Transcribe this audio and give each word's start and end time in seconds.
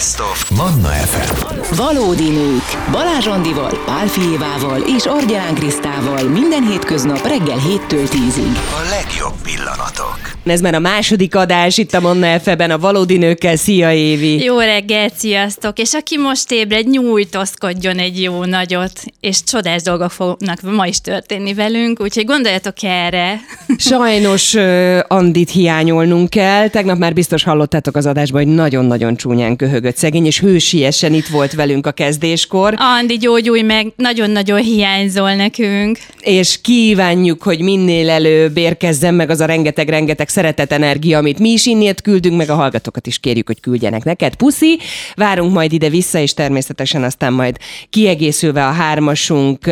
Best 0.00 0.20
of 0.20 0.50
Manna 0.50 0.88
FM. 0.88 1.74
Valódi 1.76 2.28
nők. 2.28 2.90
Balázs 2.90 3.26
Andival, 3.26 3.82
Pál 3.86 4.06
Fijévával 4.06 4.80
és 4.96 5.06
Argyán 5.06 5.54
Krisztával 5.54 6.22
minden 6.28 6.66
hétköznap 6.68 7.26
reggel 7.26 7.58
7-től 7.58 8.08
10-ig. 8.08 8.56
A 8.56 8.88
legjobb 8.90 9.34
pillanatok. 9.42 10.18
Ez 10.44 10.60
már 10.60 10.74
a 10.74 10.78
második 10.78 11.34
adás 11.34 11.78
itt 11.78 11.92
a 11.92 12.00
Manna 12.00 12.40
FM-ben 12.40 12.70
a 12.70 12.78
valódi 12.78 13.16
nőkkel. 13.16 13.56
Szia 13.56 13.92
Évi! 13.92 14.42
Jó 14.42 14.58
reggelt, 14.58 15.14
sziasztok! 15.14 15.78
És 15.78 15.92
aki 15.92 16.18
most 16.18 16.52
ébred, 16.52 16.86
nyújtózkodjon 16.86 17.98
egy 17.98 18.22
jó 18.22 18.44
nagyot, 18.44 18.92
és 19.20 19.42
csodás 19.44 19.82
dolgok 19.82 20.10
fognak 20.10 20.60
ma 20.62 20.86
is 20.86 21.00
történni 21.00 21.54
velünk, 21.54 22.00
úgyhogy 22.00 22.24
gondoljatok 22.24 22.82
erre. 22.82 23.40
Sajnos 23.76 24.54
uh, 24.54 24.98
Andit 25.08 25.50
hiányolnunk 25.50 26.30
kell. 26.30 26.68
Tegnap 26.68 26.98
már 26.98 27.12
biztos 27.12 27.42
hallottátok 27.42 27.96
az 27.96 28.06
adásban, 28.06 28.44
hogy 28.44 28.54
nagyon-nagyon 28.54 29.16
csúnyán 29.16 29.56
köhögött 29.56 29.89
szegény, 29.96 30.26
és 30.26 30.40
hősiesen 30.40 31.14
itt 31.14 31.26
volt 31.26 31.52
velünk 31.52 31.86
a 31.86 31.92
kezdéskor. 31.92 32.74
Andi, 32.76 33.16
gyógyulj 33.16 33.62
meg, 33.62 33.92
nagyon-nagyon 33.96 34.62
hiányzol 34.62 35.34
nekünk. 35.34 35.98
És 36.20 36.60
kívánjuk, 36.60 37.42
hogy 37.42 37.60
minél 37.60 38.10
előbb 38.10 38.56
érkezzen 38.56 39.14
meg 39.14 39.30
az 39.30 39.40
a 39.40 39.44
rengeteg-rengeteg 39.44 40.28
szeretet 40.28 40.72
energia, 40.72 41.18
amit 41.18 41.38
mi 41.38 41.48
is 41.48 41.66
innét 41.66 42.02
küldünk, 42.02 42.36
meg 42.36 42.50
a 42.50 42.54
hallgatókat 42.54 43.06
is 43.06 43.18
kérjük, 43.18 43.46
hogy 43.46 43.60
küldjenek 43.60 44.04
neked. 44.04 44.34
Puszi, 44.34 44.78
várunk 45.14 45.52
majd 45.52 45.72
ide 45.72 45.88
vissza, 45.88 46.18
és 46.18 46.34
természetesen 46.34 47.02
aztán 47.02 47.32
majd 47.32 47.56
kiegészülve 47.90 48.66
a 48.66 48.70
hármasunk 48.72 49.70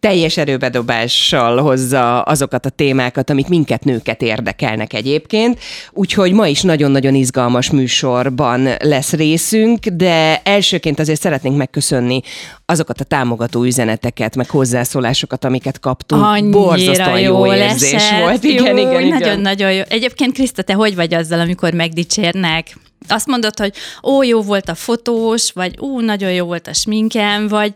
teljes 0.00 0.36
erőbedobással 0.36 1.62
hozza 1.62 2.22
azokat 2.22 2.66
a 2.66 2.68
témákat, 2.68 3.30
amik 3.30 3.48
minket 3.48 3.84
nőket 3.84 4.22
érdekelnek 4.22 4.92
egyébként. 4.92 5.58
Úgyhogy 5.92 6.32
ma 6.32 6.46
is 6.46 6.62
nagyon-nagyon 6.62 7.14
izgalmas 7.14 7.70
műsorban 7.70 8.68
lesz 8.78 9.12
részünk, 9.34 9.86
de 9.86 10.40
elsőként 10.44 10.98
azért 10.98 11.20
szeretnénk 11.20 11.56
megköszönni 11.56 12.20
azokat 12.66 13.00
a 13.00 13.04
támogató 13.04 13.62
üzeneteket, 13.62 14.36
meg 14.36 14.50
hozzászólásokat, 14.50 15.44
amiket 15.44 15.80
kaptunk. 15.80 16.22
Annyira 16.22 16.58
Borzasztóan 16.58 17.20
jó, 17.20 17.44
jól 17.44 17.54
érzés 17.54 17.92
esett. 17.92 18.20
volt. 18.20 18.44
Igen, 18.44 18.76
jó, 18.78 18.88
igen, 18.88 19.00
igen. 19.00 19.18
Nagyon-nagyon 19.18 19.72
jó. 19.72 19.82
Egyébként 19.88 20.32
Kriszta, 20.32 20.62
te 20.62 20.72
hogy 20.72 20.94
vagy 20.94 21.14
azzal, 21.14 21.40
amikor 21.40 21.72
megdicsérnek? 21.72 22.76
Azt 23.08 23.26
mondod, 23.26 23.58
hogy 23.58 23.72
ó, 24.02 24.22
jó 24.22 24.42
volt 24.42 24.68
a 24.68 24.74
fotós, 24.74 25.52
vagy 25.52 25.78
ú, 25.78 26.00
nagyon 26.00 26.32
jó 26.32 26.46
volt 26.46 26.66
a 26.66 26.72
sminkem, 26.72 27.48
vagy 27.48 27.72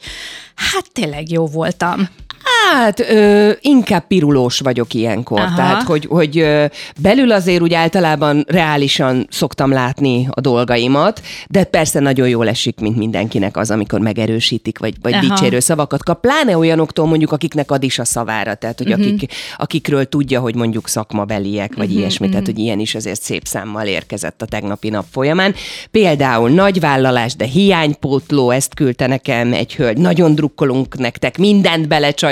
hát 0.55 0.85
tényleg 0.93 1.31
jó 1.31 1.47
voltam. 1.47 2.09
Hát 2.73 3.01
ö, 3.01 3.51
inkább 3.61 4.07
pirulós 4.07 4.59
vagyok 4.61 4.95
ilyenkor. 4.95 5.41
Aha. 5.41 5.57
Tehát, 5.57 5.83
hogy, 5.83 6.07
hogy 6.09 6.39
ö, 6.39 6.65
belül 7.01 7.33
azért 7.33 7.63
úgy 7.63 7.75
általában 7.75 8.45
reálisan 8.49 9.27
szoktam 9.31 9.71
látni 9.73 10.27
a 10.31 10.41
dolgaimat, 10.41 11.23
de 11.49 11.65
persze 11.65 12.01
nagyon 12.01 12.29
jól 12.29 12.49
esik, 12.49 12.81
mint 12.81 12.97
mindenkinek 12.97 13.57
az, 13.57 13.71
amikor 13.71 14.01
megerősítik, 14.01 14.79
vagy, 14.79 14.95
vagy 15.03 15.13
Aha. 15.13 15.23
dicsérő 15.23 15.59
szavakat 15.61 16.03
kap. 16.05 16.21
Pláne 16.21 16.57
olyanoktól 16.59 17.07
mondjuk, 17.07 17.33
akiknek 17.33 17.71
ad 17.71 17.83
is 17.83 17.99
a 17.99 18.05
szavára, 18.05 18.55
tehát, 18.55 18.79
hogy 18.79 18.87
Mhm. 18.89 19.01
akik, 19.01 19.33
akikről 19.57 20.05
tudja, 20.05 20.41
hogy 20.41 20.55
mondjuk 20.55 20.89
szakmabeliek, 20.89 21.75
vagy 21.77 21.93
ilyesmi, 21.95 22.29
tehát, 22.29 22.47
hogy 22.47 22.59
ilyen 22.59 22.79
is 22.79 22.95
azért 22.95 23.23
szép 23.23 23.47
számmal 23.47 23.87
érkezett 23.87 24.43
a 24.43 24.47
tegnapi 24.47 24.89
nap 24.89 25.05
folyamán. 25.11 25.55
Például 25.91 26.51
nagy 26.51 26.81
vállalás, 26.81 27.37
de 27.37 27.45
hiánypótló, 27.45 28.51
ezt 28.51 28.75
küldte 28.75 29.07
nekem 29.07 29.53
egy 29.53 29.75
hölgy. 29.75 29.99
Nagyon 29.99 30.35
drukkolunk 30.35 30.99
nektek, 30.99 31.39
mindent 31.39 31.89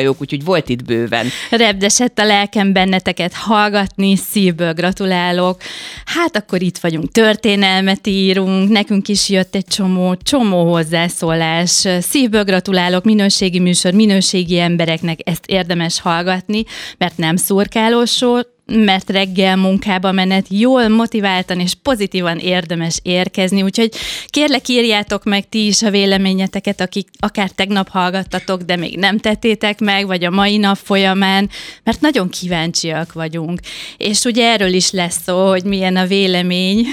belecsajok, 0.07 0.21
úgyhogy 0.21 0.45
volt 0.45 0.69
itt 0.69 0.85
bőven. 0.85 1.27
Repdesett 1.51 2.19
a 2.19 2.25
lelkem 2.25 2.73
benneteket 2.73 3.33
hallgatni, 3.35 4.17
szívből 4.17 4.73
gratulálok. 4.73 5.61
Hát 6.05 6.37
akkor 6.37 6.63
itt 6.63 6.79
vagyunk, 6.79 7.11
történelmet 7.11 8.07
írunk, 8.07 8.71
nekünk 8.71 9.09
is 9.09 9.29
jött 9.29 9.55
egy 9.55 9.67
csomó, 9.67 10.17
csomó 10.23 10.73
hozzászólás. 10.73 11.87
Szívből 12.01 12.45
gratulálok, 12.45 13.05
minőségi 13.05 13.59
műsor, 13.59 13.93
minőségi 13.93 14.59
embereknek 14.59 15.19
ezt 15.25 15.47
érdemes 15.47 16.01
hallgatni, 16.01 16.65
mert 16.99 17.17
nem 17.17 17.37
szurkálósó, 17.37 18.41
mert 18.67 19.11
reggel 19.11 19.57
munkába 19.57 20.13
menet 20.13 20.47
jól 20.49 20.89
motiváltan 20.89 21.61
és 21.61 21.73
pozitívan 21.83 22.39
érdemes 22.39 22.99
érkezni, 23.03 23.63
úgyhogy 23.63 23.91
kérlek 24.27 24.69
írjátok 24.69 25.25
meg 25.25 25.49
ti 25.49 25.67
is 25.67 25.83
a 25.83 25.91
véleményeteket, 25.91 26.81
akik 26.81 27.09
akár 27.19 27.51
tegnap 27.51 27.89
hallgattatok, 27.89 28.63
de 28.63 28.77
még 28.77 28.97
nem 28.97 29.19
tettétek 29.19 29.81
meg, 29.81 30.07
vagy 30.07 30.25
a 30.25 30.31
mai 30.31 30.57
nap 30.57 30.79
folyamán, 30.83 31.51
mert 31.83 32.01
nagyon 32.01 32.29
kíváncsiak 32.29 33.13
vagyunk. 33.13 33.61
És 33.97 34.25
ugye 34.25 34.53
erről 34.53 34.73
is 34.73 34.91
lesz 34.91 35.19
szó, 35.27 35.49
hogy 35.49 35.65
milyen 35.65 35.97
a 35.97 36.07
vélemény. 36.07 36.87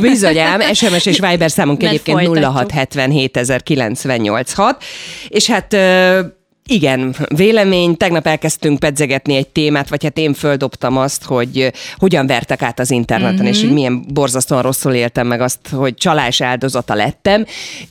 Bizonyám, 0.00 0.60
SMS 0.74 1.06
és 1.06 1.18
Viber 1.18 1.50
számunk 1.50 1.80
Mert 1.80 1.92
egyébként 1.92 2.18
folytatjuk. 2.18 2.52
0677 2.52 3.36
és 5.28 5.46
hát 5.46 5.76
igen, 6.68 7.14
vélemény. 7.28 7.96
Tegnap 7.96 8.26
elkezdtünk 8.26 8.78
pedzegetni 8.78 9.34
egy 9.34 9.48
témát, 9.48 9.88
vagy 9.88 10.02
hát 10.02 10.18
én 10.18 10.34
földobtam 10.34 10.96
azt, 10.96 11.24
hogy 11.24 11.58
ö, 11.58 11.68
hogyan 11.96 12.26
vertek 12.26 12.62
át 12.62 12.78
az 12.78 12.90
interneten, 12.90 13.34
mm-hmm. 13.34 13.46
és 13.46 13.60
hogy 13.60 13.72
milyen 13.72 14.04
borzasztóan 14.12 14.62
rosszul 14.62 14.92
éltem 14.92 15.26
meg 15.26 15.40
azt, 15.40 15.58
hogy 15.72 15.94
csalás 15.94 16.40
áldozata 16.40 16.94
lettem, 16.94 17.46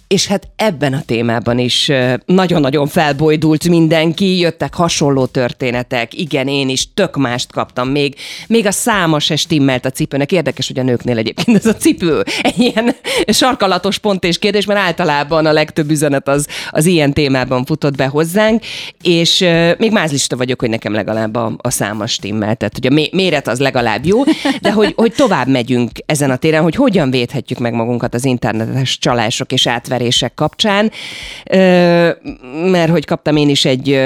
és 0.07 0.27
hát 0.27 0.47
ebben 0.55 0.93
a 0.93 1.01
témában 1.05 1.59
is 1.59 1.89
ö, 1.89 2.13
nagyon-nagyon 2.25 2.87
felbojdult 2.87 3.67
mindenki, 3.67 4.39
jöttek 4.39 4.73
hasonló 4.73 5.25
történetek, 5.25 6.13
igen, 6.13 6.47
én 6.47 6.69
is 6.69 6.93
tök 6.93 7.15
mást 7.15 7.51
kaptam, 7.51 7.89
még, 7.89 8.15
még 8.47 8.65
a 8.65 8.71
száma 8.71 9.19
se 9.19 9.35
stimmelt 9.35 9.85
a 9.85 9.89
cipőnek. 9.89 10.31
Érdekes, 10.31 10.67
hogy 10.67 10.79
a 10.79 10.83
nőknél 10.83 11.17
egyébként 11.17 11.57
ez 11.57 11.65
a 11.65 11.75
cipő 11.75 12.23
egy 12.41 12.59
ilyen 12.59 12.95
sarkalatos 13.27 13.97
pont 13.97 14.23
és 14.23 14.39
kérdés, 14.39 14.65
mert 14.65 14.79
általában 14.79 15.45
a 15.45 15.51
legtöbb 15.51 15.89
üzenet 15.89 16.27
az, 16.27 16.47
az 16.69 16.85
ilyen 16.85 17.13
témában 17.13 17.65
futott 17.65 17.95
be 17.95 18.05
hozzánk, 18.05 18.62
és 19.01 19.41
euh, 19.41 19.77
még 19.77 19.91
mázlista 19.91 20.37
vagyok, 20.37 20.59
hogy 20.59 20.69
nekem 20.69 20.93
legalább 20.93 21.35
a, 21.35 21.51
a 21.57 21.69
száma 21.69 22.07
stimmel, 22.07 22.55
tehát 22.55 22.73
hogy 22.73 22.87
a 22.87 22.93
mé- 22.93 23.13
méret 23.13 23.47
az 23.47 23.59
legalább 23.59 24.05
jó, 24.05 24.23
de 24.61 24.71
hogy, 24.71 24.93
hogy 24.95 25.13
tovább 25.13 25.47
megyünk 25.47 25.89
ezen 26.05 26.31
a 26.31 26.35
téren, 26.35 26.63
hogy 26.63 26.75
hogyan 26.75 27.11
védhetjük 27.11 27.59
meg 27.59 27.73
magunkat 27.73 28.13
az 28.13 28.25
internetes 28.25 28.97
csalások 28.97 29.51
és 29.51 29.67
átverések 29.67 30.33
kapcsán, 30.33 30.91
Ö, 31.45 32.09
mert 32.71 32.89
hogy 32.91 33.05
kaptam 33.05 33.35
én 33.35 33.49
is 33.49 33.65
egy 33.65 33.99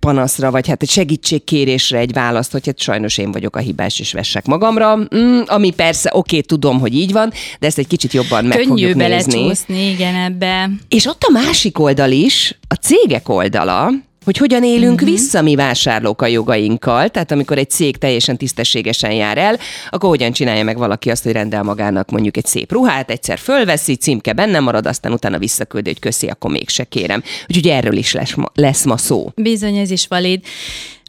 panaszra, 0.00 0.50
vagy 0.50 0.68
hát 0.68 0.82
egy 0.82 0.90
segítségkérésre 0.90 1.98
egy 1.98 2.12
választ, 2.12 2.52
hogy 2.52 2.66
hát 2.66 2.78
sajnos 2.80 3.18
én 3.18 3.32
vagyok 3.32 3.56
a 3.56 3.58
hibás, 3.58 4.00
és 4.00 4.12
vessek 4.12 4.46
magamra, 4.46 4.96
mm, 4.96 5.40
ami 5.46 5.70
persze 5.70 6.10
oké, 6.14 6.40
tudom, 6.40 6.80
hogy 6.80 6.94
így 6.94 7.12
van, 7.12 7.32
de 7.60 7.66
ezt 7.66 7.78
egy 7.78 7.86
kicsit 7.86 8.12
jobban 8.12 8.44
meg 8.44 8.56
Könnyű 8.56 8.68
fogjuk 8.68 8.94
nézni. 8.94 9.08
belecsúszni, 9.32 9.88
igen, 9.90 10.14
ebbe. 10.14 10.70
És 10.88 11.06
ott 11.06 11.22
a 11.28 11.30
másik 11.32 11.78
oldal 11.78 12.10
is, 12.10 12.58
a 12.72 12.74
cégek 12.74 13.28
oldala, 13.28 13.90
hogy 14.24 14.36
hogyan 14.36 14.64
élünk 14.64 14.82
Mhm. 14.82 14.92
uh-huh. 14.92 15.08
vissza 15.08 15.42
mi 15.42 15.54
vásárlók 15.54 16.22
a 16.22 16.26
jogainkkal, 16.26 17.08
tehát 17.08 17.30
amikor 17.30 17.58
egy 17.58 17.70
cég 17.70 17.96
teljesen 17.96 18.36
tisztességesen 18.36 19.12
jár 19.12 19.38
el, 19.38 19.58
akkor 19.90 20.08
hogyan 20.08 20.32
csinálja 20.32 20.64
meg 20.64 20.78
valaki 20.78 21.10
azt, 21.10 21.22
hogy 21.22 21.32
rendel 21.32 21.62
magának 21.62 22.10
mondjuk 22.10 22.36
egy 22.36 22.46
szép 22.46 22.72
ruhát, 22.72 23.10
egyszer 23.10 23.38
fölveszi, 23.38 23.94
címke 23.94 24.32
benne 24.32 24.60
marad, 24.60 24.86
aztán 24.86 25.12
utána 25.12 25.38
visszaküldi, 25.38 25.88
hogy 25.90 25.98
köszi, 25.98 26.26
akkor 26.26 26.50
mégse 26.50 26.84
kérem. 26.84 27.22
Úgyhogy 27.48 27.68
erről 27.68 27.96
is 27.96 28.12
lesz 28.12 28.34
ma, 28.34 28.46
lesz 28.54 28.84
ma 28.84 28.96
szó. 28.96 29.30
Bizony, 29.34 29.76
ez 29.76 29.90
is 29.90 30.06
valid. 30.06 30.40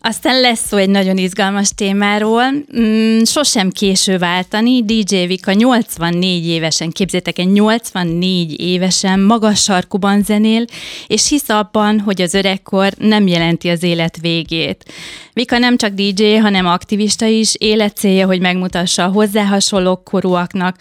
Aztán 0.05 0.39
lesz 0.39 0.67
szó 0.67 0.77
egy 0.77 0.89
nagyon 0.89 1.17
izgalmas 1.17 1.69
témáról. 1.75 2.43
Mm, 2.79 3.23
sosem 3.23 3.69
késő 3.69 4.17
váltani. 4.17 4.83
DJ 4.83 5.25
Vika 5.25 5.53
84 5.53 6.47
évesen, 6.47 6.89
képzétek 6.89 7.39
el, 7.39 7.45
84 7.45 8.59
évesen 8.59 9.19
magas 9.19 9.61
sarkuban 9.61 10.23
zenél, 10.23 10.65
és 11.07 11.29
hisz 11.29 11.49
abban, 11.49 11.99
hogy 11.99 12.21
az 12.21 12.33
öregkor 12.33 12.91
nem 12.97 13.27
jelenti 13.27 13.69
az 13.69 13.83
élet 13.83 14.17
végét. 14.21 14.85
Vika 15.33 15.57
nem 15.57 15.77
csak 15.77 15.93
DJ, 15.93 16.35
hanem 16.35 16.65
aktivista 16.65 17.25
is. 17.25 17.55
Életcélja, 17.57 18.25
hogy 18.25 18.39
megmutassa 18.39 19.03
a 19.03 19.11
hozzá 19.11 19.45
hasonló 19.45 19.95
korúaknak, 19.95 20.77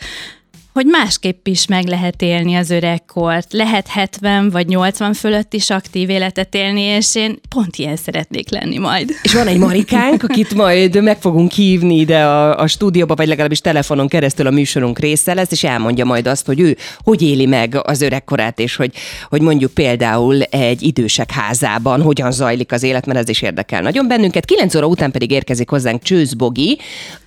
hogy 0.73 0.87
másképp 0.87 1.47
is 1.47 1.67
meg 1.67 1.87
lehet 1.87 2.23
élni 2.23 2.55
az 2.55 2.71
öregkort. 2.71 3.53
Lehet 3.53 3.89
70 3.89 4.51
vagy 4.51 4.67
80 4.67 5.13
fölött 5.13 5.53
is 5.53 5.71
aktív 5.71 6.11
életet 6.11 6.55
élni, 6.55 6.81
és 6.81 7.15
én 7.15 7.41
pont 7.49 7.77
ilyen 7.77 7.97
szeretnék 7.97 8.51
lenni 8.51 8.79
majd. 8.79 9.11
És 9.23 9.35
van 9.35 9.47
egy 9.47 9.59
Marikánk, 9.59 10.23
akit 10.23 10.55
majd 10.55 11.03
meg 11.03 11.21
fogunk 11.21 11.53
hívni 11.53 11.97
ide 11.97 12.25
a, 12.25 12.59
a 12.59 12.67
stúdióba, 12.67 13.15
vagy 13.15 13.27
legalábbis 13.27 13.61
telefonon 13.61 14.09
keresztül 14.09 14.47
a 14.47 14.51
műsorunk 14.51 14.99
része 14.99 15.35
lesz, 15.35 15.51
és 15.51 15.65
elmondja 15.65 16.05
majd 16.05 16.27
azt, 16.27 16.47
hogy 16.47 16.61
ő 16.61 16.77
hogy 16.99 17.23
éli 17.23 17.47
meg 17.47 17.81
az 17.83 18.01
öregkorát, 18.01 18.59
és 18.59 18.77
hogy, 18.77 18.93
hogy 19.29 19.41
mondjuk 19.41 19.73
például 19.73 20.43
egy 20.43 20.83
idősek 20.83 21.31
házában 21.31 22.03
hogyan 22.03 22.33
zajlik 22.33 22.73
az 22.73 22.83
élet, 22.83 23.07
mert 23.07 23.19
ez 23.19 23.29
is 23.29 23.43
érdekel 23.43 23.83
nagyon 23.83 24.09
bennünket. 24.09 24.45
9 24.45 24.75
óra 24.75 24.87
után 24.87 25.11
pedig 25.11 25.31
érkezik 25.31 25.69
hozzánk 25.69 26.03
Csőz 26.03 26.35
Bogi, 26.35 26.79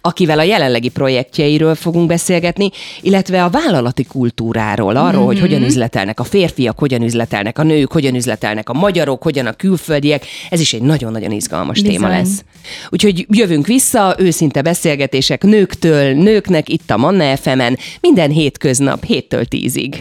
akivel 0.02 0.40
a 0.40 0.44
jelenlegi 0.44 0.90
projektjeiről 0.90 1.76
fogunk 1.76 2.08
beszélgetni, 2.08 2.70
illetve 3.02 3.35
a 3.44 3.50
vállalati 3.50 4.04
kultúráról, 4.04 4.96
arról, 4.96 5.12
mm-hmm. 5.12 5.26
hogy 5.26 5.40
hogyan 5.40 5.64
üzletelnek 5.64 6.20
a 6.20 6.24
férfiak, 6.24 6.80
hogyan 6.80 7.02
üzletelnek 7.02 7.60
a 7.60 7.64
nők, 7.64 7.92
hogyan 7.92 8.16
üzletelnek 8.16 8.70
a 8.70 8.74
magyarok, 8.74 9.24
hogyan 9.24 9.46
a 9.46 9.54
külföldiek. 9.54 10.26
Ez 10.50 10.60
is 10.60 10.74
egy 10.74 10.82
nagyon-nagyon 10.82 11.32
izgalmas 11.32 11.82
Bizony. 11.82 11.98
téma 11.98 12.08
lesz. 12.08 12.44
Úgyhogy 12.90 13.26
jövünk 13.30 13.68
vissza, 13.68 14.16
őszinte 14.18 14.62
beszélgetések 14.62 15.44
nőktől, 15.44 16.14
nőknek 16.14 16.70
itt 16.70 16.92
a 16.92 16.98
Manna 16.98 17.38
FM-en, 17.38 17.78
minden 18.02 18.30
hétköznap 18.30 19.04
7-től 19.08 19.46
10-ig. 19.50 19.96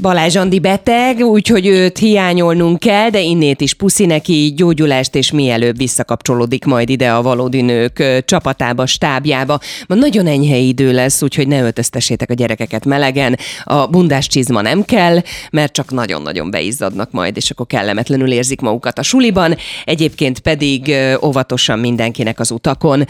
Balázs 0.00 0.36
Andi 0.36 0.58
beteg, 0.58 1.18
úgyhogy 1.18 1.66
őt 1.66 1.98
hiányolnunk 1.98 2.78
kell, 2.78 3.10
de 3.10 3.20
innét 3.20 3.60
is 3.60 3.74
puszi 3.74 4.06
neki 4.06 4.52
gyógyulást, 4.56 5.14
és 5.14 5.32
mielőbb 5.32 5.76
visszakapcsolódik 5.76 6.64
majd 6.64 6.88
ide 6.88 7.12
a 7.12 7.22
valódi 7.22 7.60
nők 7.60 8.22
csapatába, 8.24 8.86
stábjába. 8.86 9.58
Ma 9.86 9.94
nagyon 9.94 10.26
enyhe 10.26 10.56
idő 10.56 10.92
lesz, 10.92 11.22
úgyhogy 11.22 11.48
ne 11.48 11.60
öltöztessétek 11.60 12.30
a 12.30 12.34
gyerekeket 12.34 12.84
melegen. 12.84 13.38
A 13.64 13.86
bundás 13.86 14.26
csizma 14.26 14.60
nem 14.60 14.84
kell, 14.84 15.18
mert 15.50 15.72
csak 15.72 15.90
nagyon-nagyon 15.90 16.50
beizzadnak 16.50 17.10
majd, 17.10 17.36
és 17.36 17.50
akkor 17.50 17.66
kellemetlenül 17.66 18.32
érzik 18.32 18.60
magukat 18.60 18.98
a 18.98 19.02
suliban. 19.02 19.56
Egyébként 19.84 20.38
pedig 20.38 20.94
óvatosan 21.24 21.78
mindenkinek 21.78 22.40
az 22.40 22.50
utakon. 22.50 23.06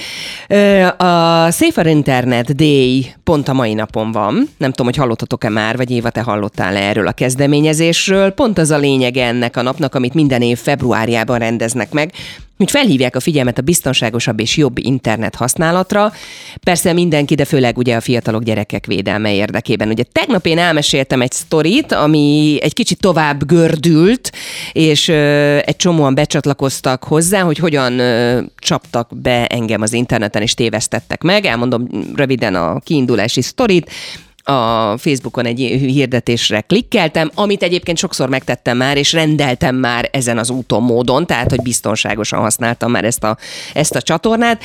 A 0.97 1.51
Safer 1.51 1.87
Internet 1.87 2.55
Day 2.55 3.15
pont 3.25 3.49
a 3.49 3.53
mai 3.53 3.75
napon 3.75 4.13
van. 4.13 4.49
Nem 4.57 4.71
tudom, 4.71 4.87
hogy 4.87 4.97
hallottatok-e 4.97 5.49
már, 5.49 5.77
vagy 5.77 5.91
Éva, 5.91 6.11
te 6.11 6.21
hallottál 6.21 6.76
erről 6.79 7.07
a 7.07 7.13
kezdeményezésről. 7.13 8.31
Pont 8.31 8.59
az 8.59 8.71
a 8.71 8.79
lényege 8.79 9.25
ennek 9.25 9.57
a 9.57 9.63
napnak, 9.63 9.95
amit 9.95 10.15
minden 10.15 10.43
év 10.43 10.59
februárjában 10.59 11.39
rendeznek 11.39 11.93
meg, 11.93 12.13
hogy 12.57 12.71
felhívják 12.71 13.17
a 13.17 13.21
figyelmet 13.21 13.59
a 13.59 13.63
biztonságosabb 13.63 14.41
és 14.41 14.57
jobb 14.57 14.79
internet 14.79 15.35
használatra. 15.35 16.13
Persze 16.63 16.93
mindenki, 16.93 17.35
de 17.35 17.45
főleg 17.45 17.79
ugye 17.79 17.97
a 17.97 18.01
fiatalok 18.01 18.43
gyerekek 18.43 18.87
védelme 18.87 19.35
érdekében. 19.35 19.89
Ugye 19.89 20.03
tegnap 20.13 20.47
én 20.47 20.59
elmeséltem 20.59 21.21
egy 21.21 21.33
sztorit, 21.33 21.93
ami 21.93 22.59
egy 22.61 22.73
kicsit 22.73 23.01
tovább 23.01 23.47
gördült, 23.47 24.33
és 24.73 25.09
ö, 25.09 25.57
egy 25.65 25.77
csomóan 25.77 26.15
becsatlakoztak 26.15 27.05
hozzá, 27.05 27.41
hogy 27.41 27.59
hogyan 27.59 27.99
ö, 27.99 28.41
csaptak 28.59 29.11
be 29.17 29.47
engem 29.47 29.83
az 29.83 29.93
interneten 29.93 30.43
és 30.43 30.55
tévesztettek 30.55 31.23
meg. 31.23 31.45
Elmondom 31.45 31.89
röviden 32.15 32.55
a 32.55 32.81
kiindulási 32.81 33.43
sztorit 33.43 33.91
a 34.49 34.97
Facebookon 34.97 35.47
egy 35.47 35.59
hirdetésre 35.79 36.61
klikkeltem, 36.61 37.31
amit 37.35 37.63
egyébként 37.63 37.99
sokszor 37.99 38.29
megtettem 38.29 38.77
már, 38.77 38.97
és 38.97 39.13
rendeltem 39.13 39.77
már 39.77 40.09
ezen 40.13 40.39
az 40.39 40.51
úton 40.51 40.83
módon, 40.83 41.27
tehát 41.27 41.51
hogy 41.51 41.63
biztonságosan 41.63 42.41
használtam 42.41 42.91
már 42.91 43.05
ezt 43.05 43.25
a, 43.25 43.37
ezt 43.75 43.95
a 43.95 44.03
csatornát, 44.03 44.63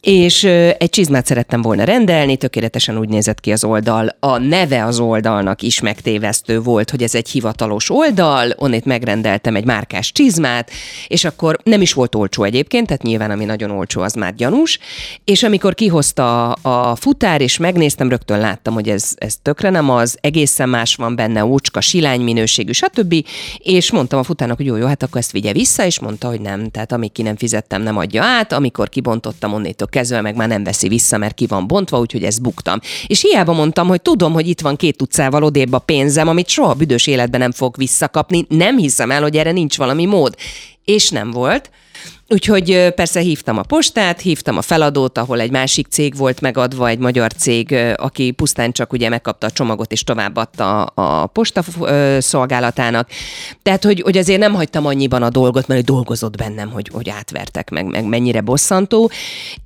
és 0.00 0.44
egy 0.78 0.90
csizmát 0.90 1.26
szerettem 1.26 1.62
volna 1.62 1.84
rendelni, 1.84 2.36
tökéletesen 2.36 2.98
úgy 2.98 3.08
nézett 3.08 3.40
ki 3.40 3.52
az 3.52 3.64
oldal. 3.64 4.16
A 4.20 4.38
neve 4.38 4.84
az 4.84 4.98
oldalnak 4.98 5.62
is 5.62 5.80
megtévesztő 5.80 6.60
volt, 6.60 6.90
hogy 6.90 7.02
ez 7.02 7.14
egy 7.14 7.28
hivatalos 7.28 7.90
oldal, 7.90 8.52
onnét 8.56 8.84
megrendeltem 8.84 9.56
egy 9.56 9.64
márkás 9.64 10.12
csizmát, 10.12 10.70
és 11.08 11.24
akkor 11.24 11.58
nem 11.62 11.80
is 11.80 11.92
volt 11.92 12.14
olcsó 12.14 12.44
egyébként, 12.44 12.86
tehát 12.86 13.02
nyilván 13.02 13.30
ami 13.30 13.44
nagyon 13.44 13.70
olcsó, 13.70 14.00
az 14.00 14.12
már 14.12 14.34
gyanús, 14.34 14.78
és 15.24 15.42
amikor 15.42 15.74
kihozta 15.74 16.52
a, 16.52 16.96
futár, 16.96 17.40
és 17.40 17.56
megnéztem, 17.56 18.08
rögtön 18.08 18.38
láttam, 18.38 18.74
hogy 18.74 18.88
ez, 18.88 19.12
ez 19.16 19.34
tökre 19.42 19.70
nem 19.70 19.90
az, 19.90 20.18
egészen 20.20 20.68
más 20.68 20.94
van 20.94 21.16
benne, 21.16 21.44
úcska, 21.44 21.80
silány 21.80 22.20
minőségű, 22.20 22.72
stb. 22.72 23.14
És 23.58 23.92
mondtam 23.92 24.18
a 24.18 24.22
futárnak, 24.22 24.56
hogy 24.56 24.66
jó, 24.66 24.76
jó, 24.76 24.86
hát 24.86 25.02
akkor 25.02 25.20
ezt 25.20 25.32
vigye 25.32 25.52
vissza, 25.52 25.84
és 25.84 26.00
mondta, 26.00 26.28
hogy 26.28 26.40
nem, 26.40 26.70
tehát 26.70 26.92
amíg 26.92 27.12
ki 27.12 27.22
nem 27.22 27.36
fizettem, 27.36 27.82
nem 27.82 27.96
adja 27.96 28.22
át, 28.22 28.52
amikor 28.52 28.88
kibontottam, 28.88 29.52
onnétől 29.52 29.87
kezdve 29.90 30.20
meg 30.20 30.36
már 30.36 30.48
nem 30.48 30.64
veszi 30.64 30.88
vissza, 30.88 31.18
mert 31.18 31.34
ki 31.34 31.46
van 31.46 31.66
bontva, 31.66 31.98
úgyhogy 31.98 32.24
ezt 32.24 32.42
buktam. 32.42 32.80
És 33.06 33.20
hiába 33.20 33.52
mondtam, 33.52 33.88
hogy 33.88 34.02
tudom, 34.02 34.32
hogy 34.32 34.48
itt 34.48 34.60
van 34.60 34.76
két 34.76 35.02
utcával 35.02 35.42
odébb 35.42 35.72
a 35.72 35.78
pénzem, 35.78 36.28
amit 36.28 36.48
soha 36.48 36.74
büdös 36.74 37.06
életben 37.06 37.40
nem 37.40 37.52
fog 37.52 37.76
visszakapni, 37.76 38.46
nem 38.48 38.78
hiszem 38.78 39.10
el, 39.10 39.22
hogy 39.22 39.36
erre 39.36 39.52
nincs 39.52 39.76
valami 39.76 40.04
mód. 40.04 40.34
És 40.84 41.10
nem 41.10 41.30
volt. 41.30 41.70
Úgyhogy 42.30 42.92
persze 42.94 43.20
hívtam 43.20 43.58
a 43.58 43.62
postát, 43.62 44.20
hívtam 44.20 44.56
a 44.56 44.62
feladót, 44.62 45.18
ahol 45.18 45.40
egy 45.40 45.50
másik 45.50 45.86
cég 45.86 46.16
volt 46.16 46.40
megadva, 46.40 46.88
egy 46.88 46.98
magyar 46.98 47.32
cég, 47.32 47.74
aki 47.96 48.30
pusztán 48.30 48.72
csak 48.72 48.92
ugye 48.92 49.08
megkapta 49.08 49.46
a 49.46 49.50
csomagot 49.50 49.92
és 49.92 50.04
továbbadta 50.04 50.82
a 50.84 51.26
posta 51.26 51.62
szolgálatának. 52.18 53.08
Tehát, 53.62 53.84
hogy, 53.84 54.00
hogy 54.00 54.16
azért 54.16 54.40
nem 54.40 54.54
hagytam 54.54 54.86
annyiban 54.86 55.22
a 55.22 55.30
dolgot, 55.30 55.66
mert 55.66 55.84
dolgozott 55.84 56.36
bennem, 56.36 56.70
hogy, 56.70 56.88
hogy 56.92 57.08
átvertek 57.08 57.70
meg, 57.70 57.84
meg 57.86 58.04
mennyire 58.04 58.40
bosszantó. 58.40 59.10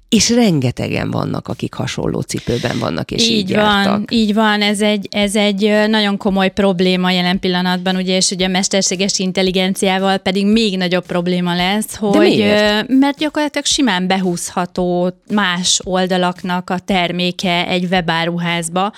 És 0.08 0.30
rengetegen 0.30 1.10
vannak, 1.10 1.48
akik 1.48 1.74
hasonló 1.74 2.20
cipőben 2.20 2.78
vannak, 2.78 3.10
és 3.10 3.28
így, 3.28 3.30
így 3.38 3.54
van, 3.54 3.84
jártak. 3.84 4.12
így 4.12 4.34
van, 4.34 4.62
ez 4.62 4.80
egy, 4.80 5.08
ez 5.10 5.36
egy 5.36 5.72
nagyon 5.88 6.16
komoly 6.16 6.50
probléma 6.50 7.10
jelen 7.10 7.38
pillanatban, 7.38 7.96
ugye, 7.96 8.16
és 8.16 8.30
ugye 8.30 8.46
a 8.46 8.48
mesterséges 8.48 9.18
intelligenciával 9.18 10.16
pedig 10.16 10.46
még 10.46 10.76
nagyobb 10.76 11.06
probléma 11.06 11.54
lesz, 11.54 11.94
hogy 11.96 12.51
miért? 12.52 12.88
mert 12.88 13.18
gyakorlatilag 13.18 13.64
simán 13.64 14.06
behúzható 14.06 15.14
más 15.30 15.80
oldalaknak 15.84 16.70
a 16.70 16.78
terméke 16.78 17.66
egy 17.66 17.86
webáruházba, 17.90 18.92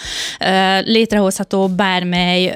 létrehozható 0.85 1.69
bármely 1.69 2.53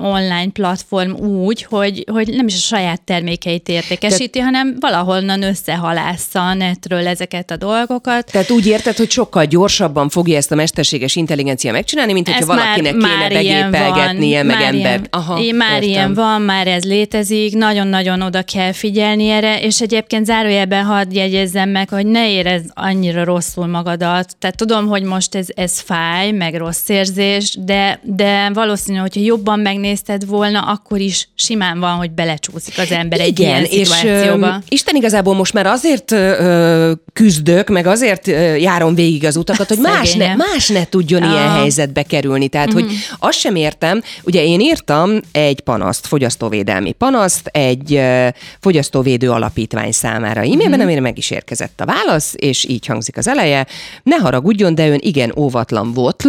online 0.00 0.50
platform 0.52 1.10
úgy, 1.10 1.62
hogy, 1.62 2.04
hogy 2.12 2.28
nem 2.28 2.46
is 2.46 2.54
a 2.54 2.58
saját 2.58 3.02
termékeit 3.02 3.68
értékesíti, 3.68 4.38
hanem 4.38 4.76
valahonnan 4.80 5.42
összehalásza 5.42 6.40
a 6.40 6.54
netről 6.54 7.06
ezeket 7.06 7.50
a 7.50 7.56
dolgokat, 7.56 8.30
Tehát 8.30 8.50
úgy 8.50 8.66
érted, 8.66 8.96
hogy 8.96 9.10
sokkal 9.10 9.44
gyorsabban 9.44 10.08
fogja 10.08 10.36
ezt 10.36 10.52
a 10.52 10.54
mesterséges 10.54 11.16
intelligencia 11.16 11.72
megcsinálni, 11.72 12.12
mint 12.12 12.28
hogyha 12.28 12.46
valakinek 12.46 12.92
kéne 12.92 13.28
begépelgetnie, 13.28 14.42
meg 14.42 14.56
már 14.56 14.64
ember. 14.64 14.74
Ilyen, 14.74 15.06
Aha, 15.10 15.34
már 15.52 15.72
értem. 15.72 15.88
ilyen 15.88 16.14
van, 16.14 16.42
már 16.42 16.66
ez 16.66 16.84
létezik, 16.84 17.54
nagyon-nagyon 17.54 18.22
oda 18.22 18.42
kell 18.42 18.72
figyelni 18.72 19.28
erre, 19.28 19.60
és 19.60 19.80
egyébként 19.80 20.26
zárójelben 20.38 20.84
hadd 20.84 21.12
jegyezzem 21.14 21.68
meg, 21.70 21.88
hogy 21.88 22.06
ne 22.06 22.30
érezd 22.30 22.70
annyira 22.74 23.24
rosszul 23.24 23.66
magadat. 23.66 24.36
Tehát 24.38 24.56
tudom, 24.56 24.86
hogy 24.86 25.02
most 25.02 25.34
ez, 25.34 25.46
ez 25.54 25.80
fáj, 25.80 26.30
meg 26.30 26.54
rossz 26.54 26.88
érzés, 26.88 27.56
de, 27.60 28.00
de 28.02 28.50
valószínű, 28.54 28.98
hogyha 28.98 29.20
jobban 29.20 29.58
megnézted 29.60 30.26
volna, 30.26 30.60
akkor 30.60 31.00
is 31.00 31.28
simán 31.34 31.78
van, 31.80 31.90
hogy 31.96 32.10
belecsúszik 32.10 32.78
az 32.78 32.90
ember 32.90 33.20
egy 33.20 33.40
ilyen 33.40 33.64
és 33.64 33.88
szituációba. 33.88 34.46
ö, 34.46 34.50
Isten 34.68 34.94
igazából 34.96 35.34
most 35.34 35.52
már 35.52 35.66
azért 35.66 36.12
ö, 36.12 36.92
küzdök, 37.12 37.68
meg 37.68 37.86
azért 37.86 38.28
ö, 38.28 38.54
járom 38.54 38.94
végig 38.94 39.24
az 39.24 39.36
utakat, 39.36 39.68
hogy 39.68 39.78
más 39.78 40.00
ne, 40.00 40.06
Szegényem. 40.06 40.36
más 40.36 40.68
ne 40.68 40.84
tudjon 40.84 41.22
Ah. 41.22 41.30
ilyen 41.32 41.50
helyzetbe 41.50 42.02
kerülni. 42.02 42.48
Tehát, 42.48 42.72
hogy 42.72 42.84
azt 43.18 43.38
sem 43.38 43.54
értem, 43.56 44.02
ugye 44.22 44.44
én 44.44 44.60
írtam 44.60 45.20
egy 45.32 45.60
panaszt, 45.60 46.06
fogyasztóvédelmi 46.06 46.92
panaszt, 46.92 47.46
egy 47.46 47.94
ö, 47.94 48.28
fogyasztóvédő 48.60 49.30
alapítvány 49.30 49.92
számára 49.92 50.22
e-mailben, 50.24 50.80
amire 50.80 51.00
meg 51.00 51.18
is 51.18 51.30
érkezett 51.30 51.80
a 51.80 51.84
válasz, 51.84 52.34
és 52.36 52.64
így 52.64 52.86
hangzik 52.86 53.16
az 53.16 53.28
eleje. 53.28 53.66
Ne 54.02 54.16
haragudjon, 54.16 54.74
de 54.74 54.88
ön 54.88 54.98
igen 55.02 55.32
óvatlan 55.36 55.92
volt, 55.92 56.22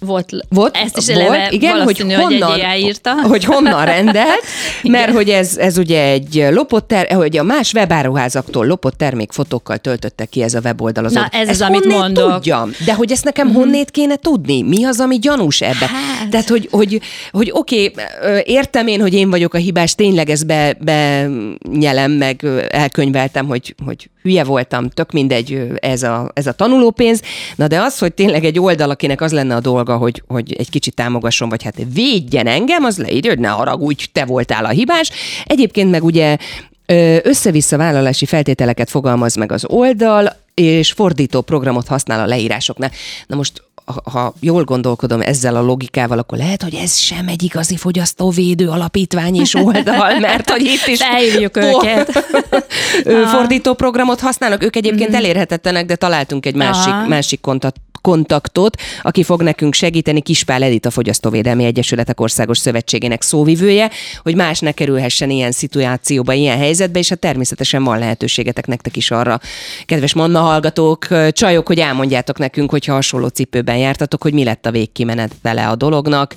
Volt, 0.00 0.30
volt, 0.48 0.76
ezt 0.76 0.96
is 0.96 1.06
volt, 1.06 1.18
eleve 1.18 1.48
igen, 1.50 1.82
hogy 1.82 2.00
honnan, 2.00 2.42
hogy 2.42 2.58
egy 2.58 2.80
írta. 2.80 3.12
hogy 3.32 3.44
honnan 3.44 3.84
rendelt, 3.84 4.42
mert 4.82 5.12
hogy 5.12 5.28
ez, 5.28 5.56
ez 5.56 5.78
ugye 5.78 6.02
egy 6.02 6.46
lopott, 6.50 6.88
ter, 6.88 7.12
hogy 7.12 7.36
a 7.36 7.42
más 7.42 7.72
webáruházaktól 7.72 8.66
lopott 8.66 8.96
termékfotókkal 8.96 9.78
töltötte 9.78 10.24
ki 10.24 10.42
ez 10.42 10.54
a 10.54 10.60
weboldal 10.64 11.04
az 11.04 11.12
Na, 11.12 11.28
ez 11.32 11.48
az, 11.48 11.60
amit 11.60 11.84
mondok. 11.84 12.32
tudjam, 12.32 12.70
de 12.84 12.94
hogy 12.94 13.12
ezt 13.12 13.24
nekem 13.24 13.52
honnét 13.52 13.90
kéne 13.90 14.16
tudni? 14.16 14.62
Mi 14.62 14.84
az, 14.84 15.00
ami 15.00 15.18
gyanús 15.18 15.60
ebbe? 15.60 15.86
Hát. 15.86 16.28
Tehát, 16.30 16.48
hogy, 16.48 16.68
hogy, 16.70 17.00
hogy 17.30 17.50
oké, 17.52 17.92
ö, 18.22 18.38
értem 18.44 18.86
én, 18.86 19.00
hogy 19.00 19.14
én 19.14 19.30
vagyok 19.30 19.54
a 19.54 19.58
hibás, 19.58 19.94
tényleg 19.94 20.30
ezt 20.30 20.46
be, 20.46 20.76
be 20.80 21.28
nyelem, 21.72 22.12
meg 22.12 22.44
elkönyveltem, 22.70 23.46
hogy, 23.46 23.74
hogy 23.84 24.10
hülye 24.22 24.44
voltam, 24.44 24.88
tök 24.88 25.12
mindegy 25.12 25.68
ez 25.76 26.02
a, 26.02 26.30
ez 26.34 26.46
a 26.46 26.52
tanulópénz, 26.52 27.22
na 27.56 27.66
de 27.66 27.80
az, 27.80 27.98
hogy 27.98 28.12
tényleg 28.12 28.44
egy 28.44 28.58
oldal, 28.58 28.90
akinek 28.90 29.20
az 29.20 29.32
lenne 29.32 29.54
a 29.54 29.60
dolga, 29.60 29.96
hogy, 29.96 30.22
hogy 30.26 30.52
egy 30.58 30.70
kicsit 30.70 30.94
támogasson, 30.94 31.48
vagy 31.48 31.62
hát 31.62 31.76
védjen 31.94 32.46
engem, 32.46 32.84
az 32.84 32.98
leírja, 32.98 33.30
hogy 33.30 33.40
ne 33.40 33.48
haragudj, 33.48 34.04
te 34.12 34.24
voltál 34.24 34.64
a 34.64 34.68
hibás. 34.68 35.10
Egyébként 35.44 35.90
meg 35.90 36.04
ugye 36.04 36.36
össze-vissza 37.22 37.76
vállalási 37.76 38.26
feltételeket 38.26 38.90
fogalmaz 38.90 39.34
meg 39.34 39.52
az 39.52 39.64
oldal, 39.66 40.36
és 40.54 40.92
fordító 40.92 41.40
programot 41.40 41.86
használ 41.86 42.20
a 42.20 42.26
leírásoknál. 42.26 42.90
Na 43.26 43.36
most 43.36 43.62
ha- 44.04 44.34
jól 44.40 44.64
gondolkodom 44.64 45.20
ezzel 45.20 45.56
a 45.56 45.60
logikával, 45.60 46.18
akkor 46.18 46.38
lehet, 46.38 46.62
hogy 46.62 46.74
ez 46.74 46.96
sem 46.96 47.28
egy 47.28 47.42
igazi 47.42 47.76
fogyasztóvédő 47.76 48.68
alapítvány 48.68 49.34
és 49.34 49.54
oldal, 49.54 50.18
mert 50.18 50.50
hogy 50.50 50.62
itt 50.62 50.86
is 50.86 51.02
Felhívjuk 51.12 51.56
őket. 51.66 52.24
Fordító 53.28 53.74
programot 53.74 54.20
használnak. 54.20 54.62
Ők 54.62 54.76
egyébként 54.76 55.14
elérhetetlenek, 55.14 55.86
de 55.86 55.96
találtunk 55.96 56.46
egy 56.46 56.54
másik, 56.54 56.92
Aha. 56.92 57.08
másik 57.08 57.40
kontat, 57.40 57.76
kontaktot, 58.02 58.76
aki 59.02 59.22
fog 59.22 59.42
nekünk 59.42 59.74
segíteni, 59.74 60.20
Kispál 60.20 60.62
Edith, 60.62 60.86
a 60.86 60.90
Fogyasztóvédelmi 60.90 61.64
Egyesületek 61.64 62.20
Országos 62.20 62.58
Szövetségének 62.58 63.22
szóvivője, 63.22 63.90
hogy 64.22 64.34
más 64.34 64.58
ne 64.58 64.72
kerülhessen 64.72 65.30
ilyen 65.30 65.52
szituációba, 65.52 66.32
ilyen 66.32 66.58
helyzetbe, 66.58 66.98
és 66.98 67.08
hát 67.08 67.18
természetesen 67.18 67.84
van 67.84 67.98
lehetőségetek 67.98 68.66
nektek 68.66 68.96
is 68.96 69.10
arra, 69.10 69.40
kedves 69.86 70.14
Manna 70.14 70.40
hallgatók, 70.40 71.06
csajok, 71.30 71.66
hogy 71.66 71.78
elmondjátok 71.78 72.38
nekünk, 72.38 72.70
hogyha 72.70 72.92
hasonló 72.92 73.26
cipőben 73.26 73.76
jártatok, 73.76 74.22
hogy 74.22 74.32
mi 74.32 74.44
lett 74.44 74.66
a 74.66 74.70
végkimenetele 74.70 75.68
a 75.68 75.76
dolognak, 75.76 76.34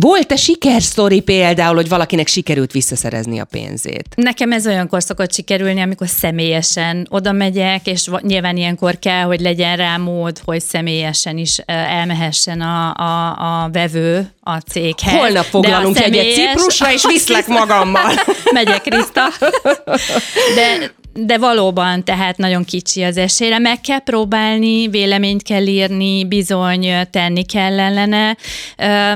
Volt-e 0.00 0.36
sikersztori 0.36 1.20
például, 1.20 1.74
hogy 1.74 1.88
valakinek 1.88 2.26
sikerült 2.26 2.72
visszaszerezni 2.72 3.38
a 3.38 3.44
pénzét? 3.44 4.06
Nekem 4.14 4.52
ez 4.52 4.66
olyankor 4.66 5.02
szokott 5.02 5.32
sikerülni, 5.32 5.80
amikor 5.80 6.08
személyesen 6.08 7.06
oda 7.10 7.32
megyek, 7.32 7.86
és 7.86 8.10
nyilván 8.20 8.56
ilyenkor 8.56 8.98
kell, 8.98 9.22
hogy 9.22 9.40
legyen 9.40 9.76
rá 9.76 9.96
mód, 9.96 10.38
hogy 10.44 10.60
személyesen 10.60 11.38
is 11.38 11.58
elmehessen 11.66 12.60
a, 12.60 12.94
a, 12.94 13.36
a 13.62 13.68
vevő 13.72 14.30
a 14.40 14.56
céghez. 14.56 15.12
Holnap 15.12 15.44
foglalunk 15.44 16.00
egyet 16.00 16.34
Ciprusra, 16.34 16.92
és 16.92 17.06
viszlek 17.12 17.46
magammal. 17.46 18.12
Megyek, 18.52 18.82
Kriszta. 18.82 19.28
De 20.56 20.92
de 21.16 21.38
valóban, 21.38 22.04
tehát 22.04 22.36
nagyon 22.36 22.64
kicsi 22.64 23.02
az 23.02 23.16
esélyre. 23.16 23.58
Meg 23.58 23.80
kell 23.80 23.98
próbálni, 23.98 24.88
véleményt 24.88 25.42
kell 25.42 25.66
írni, 25.66 26.24
bizony 26.24 26.88
tenni 27.10 27.44
kell 27.44 27.80
ellene, 27.80 28.36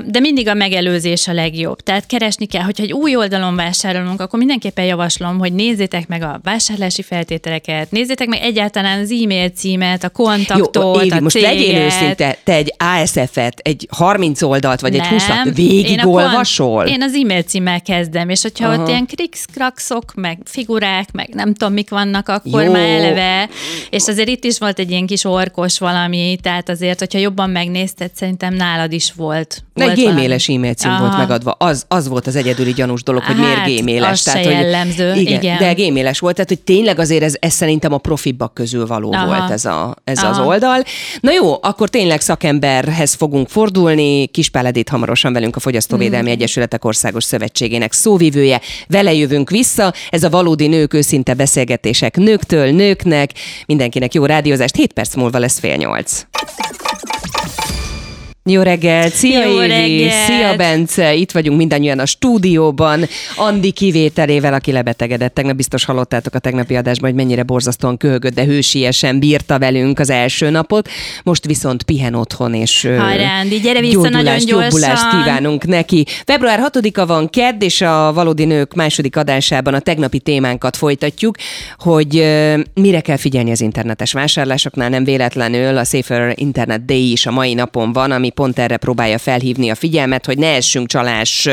de 0.07 0.21
mindig 0.21 0.49
a 0.49 0.55
megelőzés 0.55 1.29
a 1.29 1.33
legjobb. 1.33 1.81
Tehát 1.81 2.07
keresni 2.07 2.47
kell, 2.47 2.63
hogyha 2.63 2.83
egy 2.83 2.93
új 2.93 3.17
oldalon 3.17 3.57
vásárolunk, 3.57 4.21
akkor 4.21 4.39
mindenképpen 4.39 4.85
javaslom, 4.85 5.39
hogy 5.39 5.53
nézzétek 5.53 6.09
meg 6.09 6.23
a 6.23 6.41
vásárlási 6.43 7.03
feltételeket, 7.03 7.91
nézzétek 7.91 8.29
meg 8.29 8.41
egyáltalán 8.43 9.01
az 9.01 9.11
e-mail 9.11 9.49
címet, 9.49 10.05
a 10.05 10.09
kontaktot, 10.09 10.77
Jó, 10.77 11.01
Évi, 11.01 11.17
a 11.17 11.21
most 11.21 11.35
céget. 11.35 11.53
legyél 11.53 11.83
őszinte, 11.83 12.37
te 12.45 12.53
egy 12.53 12.75
ASF-et, 12.79 13.59
egy 13.63 13.89
30 13.91 14.43
oldalt, 14.43 14.81
vagy 14.81 14.93
Nem, 14.93 15.01
egy 15.01 15.09
20 15.09 15.55
végigolvasol? 15.55 16.87
Én, 16.87 16.93
én 16.93 17.03
az 17.03 17.15
e-mail 17.15 17.43
címmel 17.43 17.83
kezdem, 17.83 18.29
és 18.29 18.43
hogyha 18.43 18.69
Aha. 18.69 18.83
ott 18.83 18.89
ilyen 18.89 19.07
krikszkrakszok, 19.07 20.15
meg 20.15 20.39
figurák, 20.45 21.13
meg 21.13 21.29
nem 21.33 21.55
tudom 21.55 21.73
mik 21.73 21.90
vannak, 21.91 22.29
akkor 22.29 22.65
Jó. 22.65 22.73
már 22.73 22.89
eleve, 22.89 23.49
és 23.91 24.07
azért 24.07 24.29
itt 24.29 24.45
is 24.45 24.59
volt 24.59 24.79
egy 24.79 24.91
ilyen 24.91 25.07
kis 25.07 25.25
orkos 25.25 25.79
valami, 25.79 26.39
tehát 26.43 26.69
azért, 26.69 26.99
hogyha 26.99 27.19
jobban 27.19 27.51
megnézted, 27.51 28.11
szerintem 28.15 28.55
nálad 28.55 28.93
is 28.93 29.13
volt. 29.17 29.65
volt 29.75 29.91
egy 29.91 29.97
géméles 29.97 30.49
e-mail 30.49 30.75
cím 30.75 30.91
Aha. 30.91 31.01
volt 31.01 31.17
megadva. 31.17 31.51
Az, 31.59 31.85
az 31.89 32.09
volt 32.09 32.27
az 32.27 32.37
egyedüli 32.37 32.73
gyanús 32.73 33.03
dolog, 33.03 33.23
hogy 33.23 33.37
hát, 33.37 33.45
miért 33.45 33.65
géméles. 33.65 34.11
Az 34.11 34.23
tehát, 34.23 34.45
se 34.45 34.51
jellemző. 34.51 35.09
Hogy, 35.09 35.21
igen, 35.21 35.41
igen, 35.41 35.59
de 35.59 35.73
géméles 35.73 36.19
volt, 36.19 36.35
tehát 36.35 36.51
hogy 36.51 36.61
tényleg 36.61 36.99
azért 36.99 37.23
ez, 37.23 37.35
ez 37.39 37.53
szerintem 37.53 37.93
a 37.93 37.99
profibbak 37.99 38.55
közül 38.55 38.87
való 38.87 39.13
Aha. 39.13 39.27
volt 39.27 39.51
ez, 39.51 39.65
a, 39.65 39.97
ez 40.05 40.23
az 40.23 40.39
oldal. 40.39 40.83
Na 41.21 41.33
jó, 41.33 41.53
akkor 41.63 41.89
tényleg 41.89 42.21
szakemberhez 42.21 43.15
fogunk 43.15 43.49
fordulni. 43.49 44.27
Kispáledét 44.27 44.89
hamarosan 44.89 45.33
velünk 45.33 45.57
a 45.57 45.61
Fogyasztóvédelmi 45.61 46.29
mm. 46.29 46.33
Egyesületek 46.33 46.85
Országos 46.85 47.25
Szövetségének 47.25 47.93
szóvivője. 47.93 48.61
Vele 48.89 49.15
jövünk 49.15 49.51
vissza. 49.51 49.93
Ez 50.11 50.23
a 50.23 50.31
valódi 50.31 50.67
nők 50.67 50.95
őszinte 50.95 51.35
beszélgetés 51.35 51.80
beszélgetések 51.81 52.17
nőktől 52.17 52.71
nőknek. 52.73 53.31
Mindenkinek 53.67 54.15
jó 54.15 54.25
rádiózást, 54.25 54.77
7 54.77 54.93
perc 54.93 55.15
múlva 55.15 55.39
lesz 55.39 55.59
fél 55.59 55.77
nyolc. 55.77 56.25
Jó 58.45 58.63
reggelt! 58.63 59.13
Szia 59.15 59.45
Jó 59.45 59.63
Évi! 59.63 59.69
Reggelt. 59.69 60.25
Szia 60.27 60.57
Bence! 60.57 61.15
Itt 61.15 61.31
vagyunk 61.31 61.59
mindannyian 61.59 61.99
a 61.99 62.07
stúdióban. 62.07 63.05
Andi 63.37 63.71
kivételével, 63.71 64.55
aki 64.55 64.73
lebetegedett. 64.73 65.35
Tegnap 65.35 65.57
biztos 65.57 65.85
hallottátok 65.85 66.35
a 66.35 66.39
tegnapi 66.39 66.77
adásban, 66.77 67.11
hogy 67.11 67.19
mennyire 67.19 67.43
borzasztóan 67.43 67.97
köhögött, 67.97 68.35
de 68.35 68.45
hősiesen 68.45 69.19
bírta 69.19 69.59
velünk 69.59 69.99
az 69.99 70.11
első 70.11 70.51
napot. 70.51 70.89
Most 71.23 71.47
viszont 71.47 71.83
pihen 71.83 72.15
otthon, 72.15 72.55
és 72.55 72.83
Hajrá, 72.99 73.41
Andi, 73.41 73.61
gyere 73.61 73.81
vissza 73.81 74.09
nagyon 74.09 74.39
gyorsan. 74.45 74.97
kívánunk 75.11 75.67
neki. 75.67 76.05
Február 76.25 76.71
6-a 76.73 77.07
van 77.07 77.29
kedd, 77.29 77.63
és 77.63 77.81
a 77.81 78.13
Valódi 78.13 78.45
Nők 78.45 78.75
második 78.75 79.17
adásában 79.17 79.75
a 79.75 79.81
tegnapi 79.81 80.19
témánkat 80.19 80.77
folytatjuk, 80.77 81.37
hogy 81.79 82.15
mire 82.75 83.01
kell 83.01 83.17
figyelni 83.17 83.51
az 83.51 83.61
internetes 83.61 84.13
vásárlásoknál. 84.13 84.89
Nem 84.89 85.05
véletlenül 85.05 85.77
a 85.77 85.85
Safer 85.85 86.33
Internet 86.37 86.85
Day 86.85 87.11
is 87.11 87.27
a 87.27 87.31
mai 87.31 87.55
napon 87.55 87.93
van, 87.93 88.11
ami 88.11 88.29
pont 88.31 88.59
erre 88.59 88.77
próbálja 88.77 89.19
felhívni 89.19 89.71
a 89.71 89.75
figyelmet, 89.75 90.27
hogy 90.27 90.39
ne 90.39 90.55
essünk 90.55 90.89
csalás, 90.89 91.49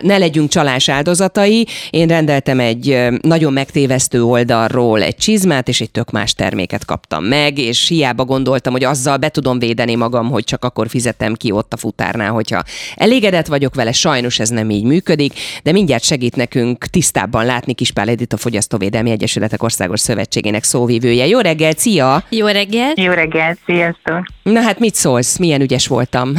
ne 0.00 0.18
legyünk 0.18 0.50
csalás 0.50 0.88
áldozatai. 0.88 1.66
Én 1.90 2.06
rendeltem 2.06 2.60
egy 2.60 3.08
nagyon 3.20 3.52
megtévesztő 3.52 4.22
oldalról 4.24 5.02
egy 5.02 5.16
csizmát, 5.16 5.68
és 5.68 5.80
egy 5.80 5.90
tök 5.90 6.10
más 6.10 6.34
terméket 6.34 6.84
kaptam 6.84 7.24
meg, 7.24 7.58
és 7.58 7.88
hiába 7.88 8.24
gondoltam, 8.24 8.72
hogy 8.72 8.84
azzal 8.84 9.16
be 9.16 9.28
tudom 9.28 9.58
védeni 9.58 9.94
magam, 9.94 10.30
hogy 10.30 10.44
csak 10.44 10.64
akkor 10.64 10.88
fizetem 10.88 11.34
ki 11.34 11.50
ott 11.50 11.72
a 11.72 11.76
futárnál, 11.76 12.30
hogyha 12.30 12.62
elégedett 12.94 13.46
vagyok 13.46 13.74
vele, 13.74 13.92
sajnos 13.92 14.38
ez 14.38 14.48
nem 14.48 14.70
így 14.70 14.84
működik, 14.84 15.32
de 15.62 15.72
mindjárt 15.72 16.04
segít 16.04 16.36
nekünk 16.36 16.86
tisztábban 16.86 17.44
látni 17.44 17.74
Kispál 17.74 18.08
Edith 18.08 18.34
a 18.34 18.36
Fogyasztóvédelmi 18.36 19.10
Egyesületek 19.10 19.62
Országos 19.62 20.00
Szövetségének 20.00 20.64
szóvívője. 20.64 21.26
Jó 21.26 21.38
reggelt, 21.38 21.78
szia! 21.78 22.22
Jó 22.28 22.46
reggelt! 22.46 22.98
Jó 22.98 23.12
reggelt, 23.12 23.58
sziasztok! 23.66 24.26
Na 24.42 24.60
hát 24.60 24.78
mit 24.78 24.94
szólsz? 24.94 25.36
Milyen 25.36 25.60
ügyes 25.60 25.85
voltam. 25.86 26.32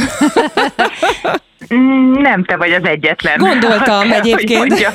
Mm, 1.74 2.12
nem 2.12 2.44
te 2.44 2.56
vagy 2.56 2.72
az 2.72 2.84
egyetlen. 2.84 3.38
Gondoltam 3.38 4.12
egyébként. 4.12 4.92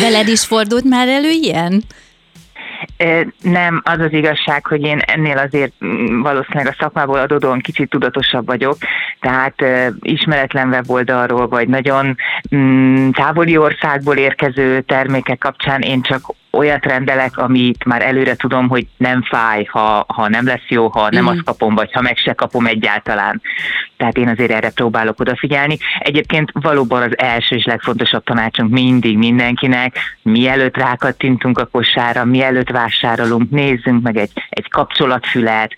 Veled 0.00 0.28
is 0.28 0.44
fordult 0.44 0.84
már 0.84 1.08
elő 1.08 1.30
ilyen? 1.30 1.82
Nem, 3.42 3.82
az 3.84 3.98
az 4.00 4.12
igazság, 4.12 4.66
hogy 4.66 4.82
én 4.82 4.98
ennél 4.98 5.38
azért 5.38 5.72
mm, 5.84 6.20
valószínűleg 6.20 6.66
a 6.66 6.76
szakmából 6.78 7.18
adódóan 7.18 7.60
kicsit 7.60 7.90
tudatosabb 7.90 8.46
vagyok, 8.46 8.76
tehát 9.20 9.54
ismeretlen 10.00 10.68
weboldalról, 10.68 11.48
vagy 11.48 11.68
nagyon 11.68 12.16
mm, 12.54 13.10
távoli 13.10 13.56
országból 13.56 14.16
érkező 14.16 14.80
termékek 14.80 15.38
kapcsán 15.38 15.80
én 15.80 16.02
csak 16.02 16.34
olyat 16.58 16.84
rendelek, 16.84 17.36
amit 17.36 17.84
már 17.84 18.02
előre 18.02 18.36
tudom, 18.36 18.68
hogy 18.68 18.86
nem 18.96 19.22
fáj, 19.22 19.64
ha, 19.64 20.04
ha 20.08 20.28
nem 20.28 20.46
lesz 20.46 20.68
jó, 20.68 20.88
ha 20.88 21.08
nem 21.10 21.24
mm. 21.24 21.26
azt 21.26 21.42
kapom, 21.44 21.74
vagy 21.74 21.92
ha 21.92 22.00
meg 22.00 22.16
se 22.16 22.32
kapom 22.32 22.66
egyáltalán. 22.66 23.42
Tehát 23.98 24.16
én 24.16 24.28
azért 24.28 24.50
erre 24.50 24.70
próbálok 24.70 25.20
odafigyelni. 25.20 25.78
Egyébként 25.98 26.50
valóban 26.52 27.02
az 27.02 27.18
első 27.18 27.56
és 27.56 27.64
legfontosabb 27.64 28.24
tanácsunk 28.24 28.70
mindig 28.70 29.18
mindenkinek, 29.18 29.96
mielőtt 30.22 30.76
rákattintunk 30.76 31.58
a 31.58 31.66
kosára, 31.66 32.24
mielőtt 32.24 32.70
vásárolunk, 32.70 33.50
nézzünk 33.50 34.02
meg 34.02 34.16
egy, 34.16 34.30
egy 34.48 34.68
kapcsolatfület. 34.68 35.74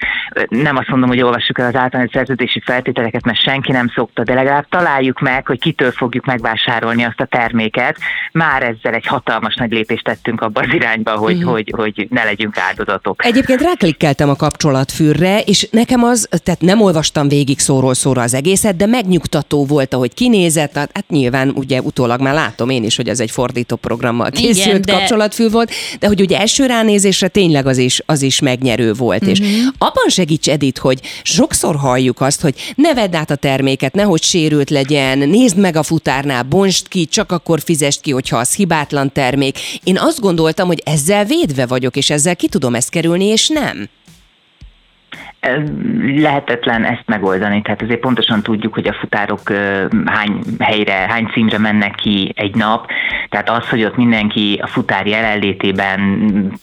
Nem 0.49 0.77
azt 0.77 0.89
mondom, 0.89 1.09
hogy 1.09 1.23
olvassuk 1.23 1.59
el 1.59 1.67
az 1.67 1.75
általános 1.75 2.13
szerződési 2.13 2.61
feltételeket, 2.65 3.25
mert 3.25 3.43
senki 3.43 3.73
nem 3.73 3.89
szokta, 3.95 4.25
de 4.25 4.35
legalább 4.35 4.67
találjuk 4.69 5.21
meg, 5.21 5.47
hogy 5.47 5.59
kitől 5.59 5.91
fogjuk 5.91 6.25
megvásárolni 6.25 7.03
azt 7.03 7.21
a 7.21 7.25
terméket. 7.25 7.99
Már 8.33 8.63
ezzel 8.63 8.95
egy 8.95 9.07
hatalmas 9.07 9.55
nagy 9.55 9.71
lépést 9.71 10.05
tettünk 10.05 10.41
abba 10.41 10.61
az 10.61 10.75
irányba, 10.75 11.11
hogy, 11.17 11.37
uh-huh. 11.37 11.53
hogy, 11.53 11.73
hogy 11.77 12.07
ne 12.11 12.25
legyünk 12.25 12.57
áldozatok. 12.59 13.25
Egyébként 13.25 13.61
ráklikkeltem 13.61 14.29
a 14.29 14.37
kapcsolatfűrre, 14.37 15.41
és 15.41 15.69
nekem 15.71 16.03
az, 16.05 16.29
tehát 16.45 16.61
nem 16.61 16.81
olvastam 16.81 17.29
végig 17.29 17.59
szóról 17.59 17.95
szóra 18.11 18.23
az 18.23 18.35
egészet, 18.35 18.77
de 18.77 18.87
megnyugtató 18.87 19.65
volt, 19.65 19.95
ahogy 19.95 20.15
kinézett, 20.15 20.75
hát, 20.75 20.91
hát 20.95 21.09
nyilván 21.09 21.53
ugye 21.55 21.81
utólag 21.81 22.21
már 22.21 22.35
látom 22.35 22.71
én 22.71 22.85
is, 22.85 22.97
hogy 22.97 23.09
ez 23.09 23.21
egy 23.21 23.31
fordító 23.31 23.77
programmal 23.77 24.31
készült 24.31 24.67
Igen, 24.67 24.83
de... 24.83 24.93
kapcsolatfű 24.93 25.49
volt, 25.49 25.71
de 25.99 26.07
hogy 26.07 26.21
ugye 26.21 26.39
első 26.39 26.67
ránézésre 26.67 27.29
tényleg 27.29 27.67
az 27.67 27.79
is, 27.79 28.03
az 28.07 28.23
is 28.23 28.41
megnyerő 28.41 28.93
volt. 28.93 29.21
Uh-huh. 29.21 29.39
És 29.39 29.41
mhm. 29.41 29.69
abban 29.79 30.09
segíts 30.09 30.49
Edith, 30.49 30.81
hogy 30.81 31.01
sokszor 31.23 31.77
halljuk 31.77 32.21
azt, 32.21 32.41
hogy 32.41 32.55
ne 32.75 32.95
vedd 32.95 33.15
át 33.15 33.31
a 33.31 33.35
terméket, 33.35 33.95
nehogy 33.95 34.23
sérült 34.23 34.71
legyen, 34.71 35.19
nézd 35.19 35.57
meg 35.57 35.77
a 35.77 35.83
futárnál, 35.83 36.43
bonst 36.43 36.89
ki, 36.89 37.07
csak 37.07 37.33
akkor 37.33 37.61
fizest 37.65 38.01
ki, 38.01 38.11
hogyha 38.11 38.37
az 38.37 38.55
hibátlan 38.55 39.13
termék. 39.13 39.59
Én 39.85 39.99
azt 39.99 40.21
gondoltam, 40.21 40.29
gondoltam, 40.31 40.67
hogy 40.67 40.83
ezzel 40.85 41.25
védve 41.25 41.67
vagyok, 41.67 41.97
és 41.97 42.11
ezzel 42.11 42.37
ki 42.37 42.49
tudom 42.49 42.75
ezt 42.75 42.91
kerülni, 42.91 43.25
és 43.25 43.49
nem 43.49 43.89
lehetetlen 46.07 46.85
ezt 46.85 47.03
megoldani. 47.07 47.63
Tehát 47.63 47.83
azért 47.83 48.01
pontosan 48.01 48.43
tudjuk, 48.43 48.75
hogy 48.75 48.87
a 48.87 48.97
futárok 49.01 49.41
hány 50.05 50.41
helyre, 50.59 50.93
hány 50.93 51.31
címre 51.33 51.59
mennek 51.59 51.95
ki 51.95 52.33
egy 52.37 52.55
nap. 52.55 52.87
Tehát 53.29 53.51
az, 53.51 53.69
hogy 53.69 53.85
ott 53.85 53.97
mindenki 53.97 54.59
a 54.63 54.67
futár 54.67 55.07
jelenlétében 55.07 56.01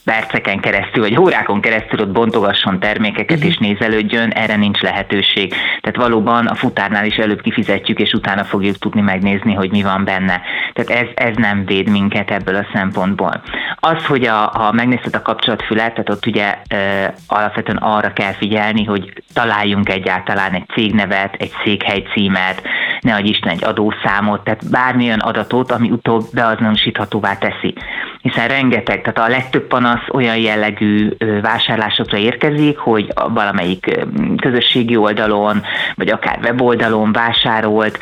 perceken 0.04 0.60
keresztül, 0.60 1.02
vagy 1.02 1.18
órákon 1.18 1.60
keresztül 1.60 2.00
ott 2.00 2.12
bontogasson 2.12 2.80
termékeket 2.80 3.44
és 3.44 3.56
nézelődjön, 3.56 4.30
erre 4.30 4.56
nincs 4.56 4.80
lehetőség. 4.80 5.54
Tehát 5.80 5.96
valóban 5.96 6.46
a 6.46 6.54
futárnál 6.54 7.06
is 7.06 7.16
előbb 7.16 7.40
kifizetjük, 7.40 7.98
és 7.98 8.12
utána 8.12 8.44
fogjuk 8.44 8.78
tudni 8.78 9.00
megnézni, 9.00 9.54
hogy 9.54 9.70
mi 9.70 9.82
van 9.82 10.04
benne. 10.04 10.40
Tehát 10.72 11.02
ez, 11.02 11.28
ez 11.28 11.36
nem 11.36 11.64
véd 11.64 11.88
minket 11.88 12.30
ebből 12.30 12.54
a 12.54 12.66
szempontból. 12.72 13.42
Az, 13.80 14.04
hogy 14.06 14.26
a, 14.26 14.34
ha 14.34 14.72
megnézted 14.72 15.14
a 15.14 15.22
kapcsolatfület, 15.22 15.90
tehát 15.90 16.10
ott 16.10 16.26
ugye 16.26 16.58
e, 16.68 17.14
alapvetően 17.26 17.76
arra 17.76 18.12
kell 18.12 18.32
figyelni, 18.32 18.67
figyelni, 18.68 18.84
hogy 18.84 19.22
találjunk 19.32 19.88
egyáltalán 19.88 20.52
egy 20.52 20.66
cégnevet, 20.74 21.34
egy 21.38 21.52
székhely 21.64 22.02
címet, 22.12 22.62
ne 23.00 23.14
adj 23.14 23.28
Isten 23.28 23.52
egy 23.52 23.64
adószámot, 23.64 24.44
tehát 24.44 24.70
bármilyen 24.70 25.18
adatot, 25.18 25.72
ami 25.72 25.90
utóbb 25.90 26.24
beazonosíthatóvá 26.34 27.36
teszi. 27.36 27.74
Hiszen 28.22 28.48
rengeteg, 28.48 29.02
tehát 29.02 29.30
a 29.30 29.32
legtöbb 29.32 29.66
panasz 29.66 30.08
olyan 30.12 30.36
jellegű 30.36 31.10
vásárlásokra 31.42 32.16
érkezik, 32.16 32.78
hogy 32.78 33.12
valamelyik 33.28 34.06
közösségi 34.36 34.96
oldalon, 34.96 35.62
vagy 35.94 36.08
akár 36.08 36.38
weboldalon 36.42 37.12
vásárolt, 37.12 37.98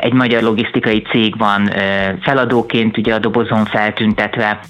egy 0.00 0.12
magyar 0.12 0.42
logisztikai 0.42 1.02
cég 1.02 1.38
van 1.38 1.70
feladóként 2.20 2.98
ugye 2.98 3.14
a 3.14 3.18
dobozon 3.18 3.64
feltüntetve, 3.64 4.60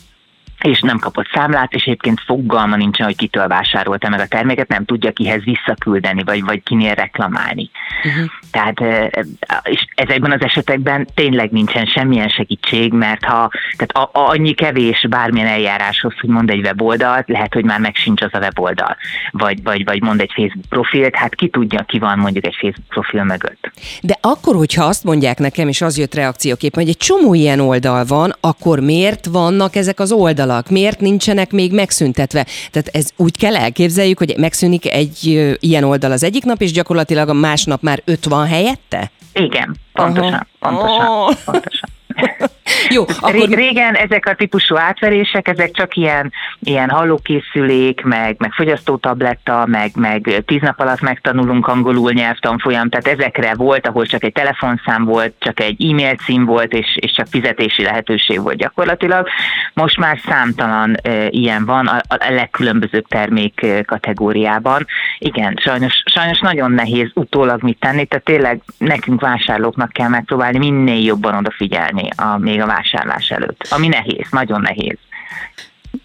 és 0.64 0.80
nem 0.80 0.98
kapott 0.98 1.28
számlát, 1.32 1.72
és 1.72 1.82
egyébként 1.82 2.20
fogalma 2.26 2.76
nincsen, 2.76 3.06
hogy 3.06 3.16
kitől 3.16 3.46
vásárolta 3.46 4.08
meg 4.08 4.20
a 4.20 4.26
terméket, 4.26 4.68
nem 4.68 4.84
tudja 4.84 5.12
kihez 5.12 5.42
visszaküldeni, 5.42 6.22
vagy, 6.22 6.44
vagy 6.44 6.62
kinél 6.62 6.94
reklamálni. 6.94 7.70
Uh-huh. 8.04 8.30
Tehát 8.50 8.80
és 9.62 9.86
ezekben 9.94 10.32
az 10.32 10.42
esetekben 10.42 11.06
tényleg 11.14 11.50
nincsen 11.50 11.86
semmilyen 11.86 12.28
segítség, 12.28 12.92
mert 12.92 13.24
ha 13.24 13.50
tehát 13.76 14.12
a, 14.12 14.18
a, 14.18 14.30
annyi 14.30 14.52
kevés 14.54 15.06
bármilyen 15.08 15.48
eljáráshoz, 15.48 16.12
hogy 16.20 16.30
mond 16.30 16.50
egy 16.50 16.60
weboldalt, 16.60 17.28
lehet, 17.28 17.54
hogy 17.54 17.64
már 17.64 17.80
meg 17.80 17.94
sincs 17.94 18.22
az 18.22 18.30
a 18.32 18.38
weboldal, 18.38 18.96
vagy, 19.30 19.62
vagy, 19.62 19.84
vagy 19.84 20.02
mond 20.02 20.20
egy 20.20 20.32
Facebook 20.34 20.68
profilt, 20.68 21.16
hát 21.16 21.34
ki 21.34 21.48
tudja, 21.48 21.84
ki 21.84 21.98
van 21.98 22.18
mondjuk 22.18 22.46
egy 22.46 22.56
Facebook 22.60 22.88
profil 22.88 23.24
mögött. 23.24 23.70
De 24.00 24.18
akkor, 24.20 24.54
hogyha 24.54 24.84
azt 24.84 25.04
mondják 25.04 25.38
nekem, 25.38 25.68
és 25.68 25.80
az 25.80 25.98
jött 25.98 26.14
reakcióképpen, 26.14 26.82
hogy 26.82 26.90
egy 26.90 26.96
csomó 26.96 27.34
ilyen 27.34 27.60
oldal 27.60 28.04
van, 28.04 28.34
akkor 28.40 28.80
miért 28.80 29.26
vannak 29.26 29.76
ezek 29.76 30.00
az 30.00 30.12
oldalak? 30.12 30.51
Miért 30.70 31.00
nincsenek 31.00 31.50
még 31.50 31.72
megszüntetve? 31.72 32.46
Tehát 32.70 32.88
ez 32.92 33.10
úgy 33.16 33.36
kell 33.38 33.56
elképzeljük, 33.56 34.18
hogy 34.18 34.34
megszűnik 34.36 34.92
egy 34.92 35.24
ilyen 35.60 35.84
oldal 35.84 36.12
az 36.12 36.22
egyik 36.22 36.44
nap, 36.44 36.60
és 36.60 36.72
gyakorlatilag 36.72 37.28
a 37.28 37.32
másnap 37.32 37.82
már 37.82 38.02
öt 38.04 38.24
van 38.24 38.46
helyette? 38.46 39.10
Igen, 39.32 39.76
pontosan, 39.92 40.46
Aha. 40.58 40.76
pontosan, 40.76 41.06
oh. 41.06 41.34
pontosan. 41.44 41.88
Jó, 42.90 43.04
akkor... 43.20 43.48
Régen 43.48 43.94
ezek 43.94 44.26
a 44.26 44.34
típusú 44.34 44.76
átverések, 44.76 45.48
ezek 45.48 45.70
csak 45.70 45.96
ilyen, 45.96 46.32
ilyen 46.60 46.90
hallókészülék, 46.90 48.02
meg, 48.02 48.36
meg 48.38 48.52
fogyasztótabletta, 48.52 49.66
meg, 49.66 49.90
meg 49.94 50.42
tíz 50.46 50.60
nap 50.60 50.80
alatt 50.80 51.00
megtanulunk 51.00 51.66
angolul 51.66 52.12
nyelvtanfolyam, 52.12 52.88
tehát 52.88 53.18
ezekre 53.18 53.54
volt, 53.54 53.86
ahol 53.86 54.06
csak 54.06 54.24
egy 54.24 54.32
telefonszám 54.32 55.04
volt, 55.04 55.34
csak 55.38 55.60
egy 55.60 55.84
e-mail 55.90 56.14
cím 56.14 56.44
volt, 56.44 56.72
és, 56.72 56.96
és 57.00 57.12
csak 57.12 57.26
fizetési 57.30 57.82
lehetőség 57.82 58.42
volt 58.42 58.56
gyakorlatilag. 58.56 59.28
Most 59.74 59.98
már 59.98 60.18
számtalan 60.26 60.96
e, 61.02 61.26
ilyen 61.28 61.64
van 61.64 61.86
a, 61.86 62.00
a 62.08 62.32
legkülönbözőbb 62.32 63.06
termék 63.08 63.66
kategóriában. 63.86 64.86
Igen, 65.18 65.58
sajnos, 65.62 66.02
sajnos 66.04 66.40
nagyon 66.40 66.70
nehéz 66.70 67.10
utólag 67.14 67.62
mit 67.62 67.78
tenni, 67.78 68.04
tehát 68.04 68.24
tényleg 68.24 68.60
nekünk 68.78 69.20
vásárlóknak 69.20 69.92
kell 69.92 70.08
megpróbálni 70.08 70.58
minél 70.58 71.04
jobban 71.04 71.34
odafigyelni 71.34 72.08
a, 72.16 72.38
még 72.52 72.60
a 72.60 72.66
vásárlás 72.66 73.30
előtt, 73.30 73.66
ami 73.70 73.88
nehéz, 73.88 74.26
nagyon 74.30 74.60
nehéz. 74.60 74.96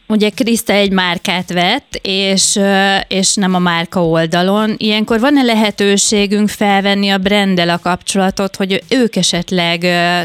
Ugye 0.08 0.30
Kriszta 0.30 0.74
egy 0.74 0.92
márkát 0.92 1.54
vett, 1.54 2.00
és, 2.02 2.60
és 3.08 3.36
nem 3.36 3.54
a 3.54 3.60
márka 3.60 4.06
oldalon. 4.06 4.76
Ilyenkor 4.78 5.20
van-e 5.20 5.42
lehetőségünk 5.42 6.50
felvenni 6.50 7.10
a 7.10 7.18
brendel 7.18 7.70
a 7.70 7.80
kapcsolatot, 7.80 8.56
hogy 8.56 8.84
ők 8.90 9.16
esetleg 9.16 9.80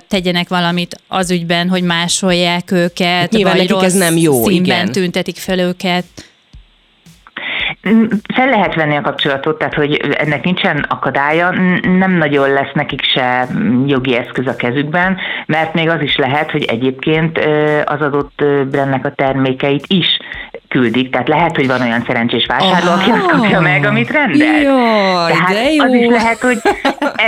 tegyenek 0.09 0.49
valamit 0.49 1.01
az 1.09 1.31
ügyben, 1.31 1.69
hogy 1.69 1.83
másolják 1.83 2.71
őket, 2.71 3.31
Nyilván 3.31 3.57
vagy 3.57 3.69
rossz 3.69 3.83
ez 3.83 3.95
nem 3.95 4.17
jó, 4.17 4.45
színben 4.45 4.65
igen. 4.65 4.93
tüntetik 4.93 5.37
fel 5.37 5.59
őket? 5.59 6.05
Fel 8.35 8.49
lehet 8.49 8.75
venni 8.75 8.97
a 8.97 9.01
kapcsolatot, 9.01 9.59
tehát 9.59 9.75
hogy 9.75 9.95
ennek 9.95 10.45
nincsen 10.45 10.87
akadálya, 10.89 11.51
nem 11.99 12.13
nagyon 12.13 12.51
lesz 12.51 12.73
nekik 12.75 13.05
se 13.05 13.47
jogi 13.87 14.17
eszköz 14.17 14.47
a 14.47 14.57
kezükben, 14.57 15.19
mert 15.47 15.75
még 15.75 15.89
az 15.89 16.01
is 16.01 16.17
lehet, 16.17 16.51
hogy 16.51 16.65
egyébként 16.65 17.39
az 17.85 18.01
adott 18.01 18.45
brandnek 18.71 19.07
a 19.07 19.15
termékeit 19.15 19.85
is 19.87 20.19
küldik, 20.73 21.11
tehát 21.11 21.29
lehet, 21.29 21.57
hogy 21.57 21.67
van 21.67 21.81
olyan 21.81 22.05
szerencsés 22.07 22.47
vásárló, 22.47 22.91
oh, 22.91 23.01
aki 23.01 23.11
azt 23.11 23.27
kapja 23.27 23.61
meg, 23.61 23.85
amit 23.85 24.11
rendel. 24.11 24.61
Jaj, 24.61 25.33
tehát 25.33 25.49
de 25.49 25.73
jó. 25.73 25.85
az 25.85 25.95
is 25.95 26.07
lehet, 26.07 26.41
hogy 26.41 26.59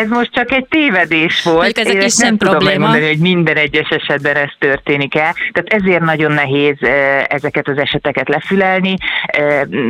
ez 0.01 0.09
most 0.09 0.31
csak 0.33 0.53
egy 0.53 0.67
tévedés 0.69 1.43
volt. 1.43 1.79
ez 1.79 1.87
ezt 1.87 2.23
nem 2.23 2.37
probléma. 2.37 2.59
tudom 2.59 2.73
megmondani, 2.73 3.07
hogy 3.07 3.19
minden 3.19 3.57
egyes 3.57 3.89
esetben 3.89 4.37
ez 4.37 4.51
történik 4.59 5.15
el. 5.15 5.35
Tehát 5.53 5.83
ezért 5.83 6.01
nagyon 6.01 6.33
nehéz 6.33 6.77
ezeket 7.29 7.69
az 7.69 7.79
eseteket 7.79 8.29
lefülelni. 8.29 8.97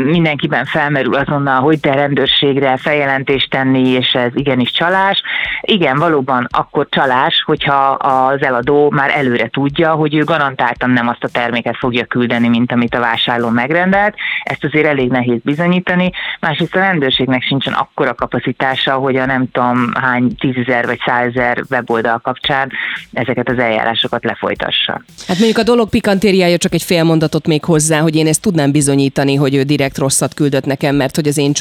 Mindenkiben 0.05 0.65
felmerül 0.65 1.15
azonnal, 1.15 1.61
hogy 1.61 1.81
te 1.81 1.95
rendőrségre 1.95 2.77
feljelentést 2.77 3.51
tenni, 3.51 3.89
és 3.89 4.13
ez 4.13 4.31
igenis 4.35 4.71
csalás. 4.71 5.23
Igen, 5.61 5.99
valóban 5.99 6.49
akkor 6.51 6.87
csalás, 6.91 7.43
hogyha 7.47 7.91
az 7.91 8.43
eladó 8.43 8.91
már 8.91 9.11
előre 9.15 9.49
tudja, 9.49 9.93
hogy 9.93 10.15
ő 10.15 10.25
garantáltan 10.25 10.91
nem 10.91 11.09
azt 11.09 11.25
a 11.25 11.29
terméket 11.29 11.77
fogja 11.77 12.05
küldeni, 12.05 12.49
mint 12.49 12.73
amit 12.73 12.95
a 12.95 13.01
vásárló 13.01 13.44
vásárló 13.45 13.49
megrendelt, 13.51 14.15
ezt 14.43 14.65
azért 14.65 14.87
elég 14.87 15.11
nehéz 15.11 15.41
bizonyítani, 15.43 16.11
másrészt 16.41 16.75
a 16.75 16.79
rendőrségnek 16.79 17.43
sincsen 17.43 17.73
akkora 17.73 18.15
kapacitása, 18.15 18.95
hogy 18.95 19.17
a 19.17 19.27
nem 19.27 19.51
tudom 19.51 19.93
hány 19.95 20.37
tízezer 20.37 20.87
vagy 20.87 20.99
százezer 21.07 21.65
weboldal 21.71 22.19
kapcsán 22.19 22.73
ezeket 23.13 23.49
az 23.49 23.59
eljárásokat 23.59 24.25
lefolytassa. 24.25 25.03
Hát 25.27 25.39
mondjuk 25.39 25.59
a 25.59 25.63
dolog 25.63 25.89
pikantériája 25.89 26.57
csak 26.57 26.75
egy 26.75 26.83
fél 26.83 27.05
mondatot 27.05 27.47
még 27.47 27.65
hozzá, 27.65 28.01
hogy 28.01 28.17
én 28.17 28.27
ezt 28.27 28.43
tudnám 28.43 28.73
bizonyítani, 28.73 29.35
hogy 29.35 29.55
ő 29.55 29.63
direkt 29.63 29.99
rosszat 29.99 30.35
küldött 30.35 30.65
nekem, 30.65 30.97
mert 30.97 31.15
hogy 31.15 31.27
az 31.27 31.39
én 31.39 31.53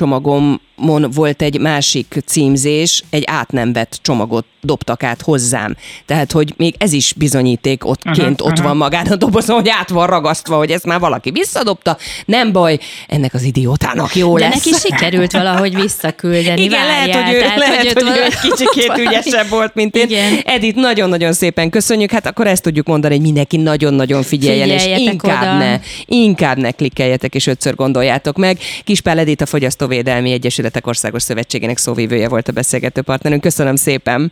csomagomon 0.75 1.11
volt 1.11 1.41
egy 1.41 1.59
másik 1.59 2.15
címzés, 2.25 3.03
egy 3.09 3.23
át 3.25 3.51
nem 3.51 3.73
vett 3.73 3.99
csomagot 4.01 4.45
dobtak 4.63 5.03
át 5.03 5.21
hozzám. 5.21 5.75
Tehát, 6.05 6.31
hogy 6.31 6.53
még 6.57 6.75
ez 6.77 6.93
is 6.93 7.13
bizonyíték 7.13 7.85
ottként 7.85 8.17
uh-huh, 8.17 8.31
ott 8.31 8.51
uh-huh. 8.51 8.65
van 8.65 8.77
magán 8.77 9.05
a 9.05 9.15
dobozon, 9.15 9.55
hogy 9.55 9.69
át 9.69 9.89
van 9.89 10.07
ragasztva, 10.07 10.57
hogy 10.57 10.71
ezt 10.71 10.85
már 10.85 10.99
valaki 10.99 11.31
visszadobta. 11.31 11.97
Nem 12.25 12.51
baj, 12.51 12.79
ennek 13.07 13.33
az 13.33 13.43
idiótának 13.43 14.15
jó 14.15 14.37
De 14.37 14.47
lesz. 14.47 14.65
neki 14.65 14.79
sikerült 14.79 15.31
valahogy 15.31 15.75
visszaküldeni. 15.75 16.61
Igen, 16.61 16.79
Várjál, 16.79 17.07
lehet, 17.07 17.25
hogy 17.25 17.35
ő, 17.35 17.39
tehát, 17.39 17.57
lehet, 17.57 17.93
hogy, 17.93 18.03
hogy 18.03 18.17
ő 18.17 18.23
egy 18.23 18.39
kicsikét 18.39 18.97
ügyesebb 18.97 19.49
volt, 19.49 19.75
mint 19.75 19.95
én. 19.95 20.05
Igen. 20.05 20.39
Edith, 20.43 20.77
nagyon-nagyon 20.77 21.33
szépen 21.33 21.69
köszönjük. 21.69 22.11
Hát 22.11 22.25
akkor 22.25 22.47
ezt 22.47 22.63
tudjuk 22.63 22.87
mondani, 22.87 23.13
hogy 23.13 23.23
mindenki 23.23 23.57
nagyon-nagyon 23.57 24.23
figyeljen, 24.23 24.69
és 24.69 24.85
inkább 24.85 25.41
oda. 25.41 25.57
ne, 25.57 25.79
inkább 26.05 26.57
ne 26.57 26.71
klikkeljetek, 26.71 27.35
és 27.35 27.47
ötször 27.47 27.75
gondoljátok 27.75 28.37
meg. 28.37 28.57
Kispál 28.83 29.19
Edith, 29.19 29.41
a 29.41 29.45
Fogyasztóvédelmi 29.45 30.31
Egyesületek 30.63 30.87
Országos 30.87 31.23
Szövetségének 31.23 31.77
szóvívője 31.77 32.29
volt 32.29 32.47
a 32.47 32.51
beszélgető 32.51 33.01
partnerünk. 33.01 33.41
Köszönöm 33.41 33.75
szépen! 33.75 34.31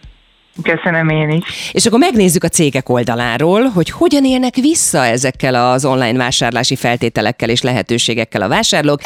Köszönöm 0.63 1.09
én 1.09 1.29
is. 1.29 1.43
És 1.71 1.85
akkor 1.85 1.99
megnézzük 1.99 2.43
a 2.43 2.47
cégek 2.47 2.89
oldaláról, 2.89 3.61
hogy 3.63 3.89
hogyan 3.89 4.25
élnek 4.25 4.55
vissza 4.55 5.05
ezekkel 5.05 5.55
az 5.55 5.85
online 5.85 6.17
vásárlási 6.17 6.75
feltételekkel 6.75 7.49
és 7.49 7.61
lehetőségekkel 7.61 8.41
a 8.41 8.47
vásárlók. 8.47 9.01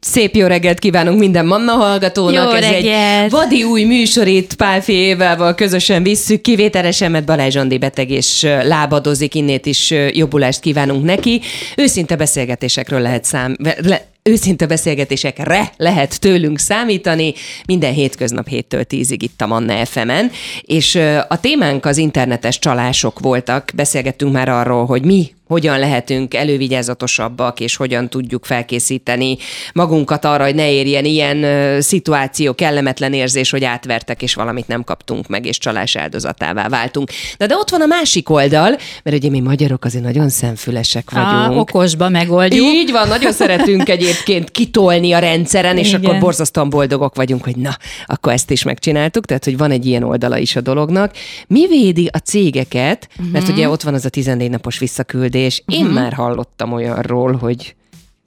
Szép 0.00 0.34
jó 0.34 0.46
reggelt 0.46 0.78
kívánunk 0.78 1.18
minden 1.18 1.46
Manna 1.46 1.72
hallgatónak. 1.72 2.34
Jó 2.34 2.56
Ez 2.56 2.70
reggelt. 2.70 3.24
egy 3.24 3.30
vadi 3.30 3.62
új 3.62 3.84
műsor 3.84 4.26
itt 4.26 4.54
Pálfi 4.54 4.92
Évával 4.92 5.54
közösen 5.54 6.02
visszük. 6.02 6.40
Kivételesen, 6.40 7.10
mert 7.10 7.24
Balázs 7.24 7.56
Andi 7.56 7.78
beteg 7.78 8.10
és 8.10 8.42
lábadozik, 8.62 9.34
innét 9.34 9.66
is 9.66 9.94
jobbulást 10.10 10.60
kívánunk 10.60 11.04
neki. 11.04 11.40
Őszinte 11.76 12.16
beszélgetésekről 12.16 13.00
lehet 13.00 13.24
szám... 13.24 13.56
Le, 13.82 14.14
őszinte 14.26 14.66
beszélgetésekre 14.66 15.72
lehet 15.76 16.20
tőlünk 16.20 16.58
számítani, 16.58 17.34
minden 17.66 17.92
hétköznap 17.92 18.46
7-től 18.50 18.84
10-ig 18.88 19.18
itt 19.18 19.40
a 19.40 19.46
Manna 19.46 19.84
FM-en, 19.84 20.30
és 20.60 20.94
a 21.28 21.40
témánk 21.40 21.84
az 21.86 21.96
internetes 21.96 22.58
csalások 22.58 23.20
voltak, 23.20 23.70
beszélgettünk 23.74 24.32
már 24.32 24.48
arról, 24.48 24.86
hogy 24.86 25.04
mi 25.04 25.34
hogyan 25.48 25.78
lehetünk 25.78 26.34
elővigyázatosabbak, 26.34 27.60
és 27.60 27.76
hogyan 27.76 28.08
tudjuk 28.08 28.44
felkészíteni 28.44 29.36
magunkat 29.72 30.24
arra, 30.24 30.44
hogy 30.44 30.54
ne 30.54 30.70
érjen 30.70 31.04
ilyen 31.04 31.80
szituáció, 31.80 32.54
kellemetlen 32.54 33.12
érzés, 33.12 33.50
hogy 33.50 33.64
átvertek, 33.64 34.22
és 34.22 34.34
valamit 34.34 34.66
nem 34.66 34.84
kaptunk 34.84 35.28
meg, 35.28 35.46
és 35.46 35.58
csalás 35.58 35.96
áldozatává 35.96 36.68
váltunk. 36.68 37.10
De, 37.38 37.46
de 37.46 37.56
ott 37.56 37.70
van 37.70 37.80
a 37.80 37.86
másik 37.86 38.30
oldal, 38.30 38.76
mert 39.02 39.16
ugye 39.16 39.30
mi 39.30 39.40
magyarok 39.40 39.84
azért 39.84 40.04
nagyon 40.04 40.28
szemfülesek 40.28 41.10
vagyunk. 41.10 41.50
A, 41.50 41.58
okosba 41.58 42.08
megoldjuk. 42.08 42.66
Így 42.66 42.90
van, 42.90 43.08
nagyon 43.08 43.32
szeretünk 43.32 43.88
egyébként 43.88 44.15
kitolni 44.52 45.12
a 45.12 45.18
rendszeren, 45.18 45.78
és 45.78 45.88
Igen. 45.88 46.04
akkor 46.04 46.18
borzasztóan 46.18 46.70
boldogok 46.70 47.14
vagyunk, 47.14 47.44
hogy 47.44 47.56
na, 47.56 47.76
akkor 48.06 48.32
ezt 48.32 48.50
is 48.50 48.62
megcsináltuk, 48.62 49.24
tehát 49.24 49.44
hogy 49.44 49.56
van 49.56 49.70
egy 49.70 49.86
ilyen 49.86 50.02
oldala 50.02 50.38
is 50.38 50.56
a 50.56 50.60
dolognak. 50.60 51.14
Mi 51.46 51.66
védi 51.66 52.08
a 52.12 52.18
cégeket, 52.18 53.08
mert 53.16 53.44
uh-huh. 53.44 53.56
ugye 53.56 53.68
ott 53.68 53.82
van 53.82 53.94
az 53.94 54.04
a 54.04 54.08
14 54.08 54.50
napos 54.50 54.78
visszaküldés. 54.78 55.62
Én 55.66 55.80
uh-huh. 55.80 55.94
már 55.94 56.12
hallottam 56.12 56.72
olyanról, 56.72 57.32
hogy 57.32 57.74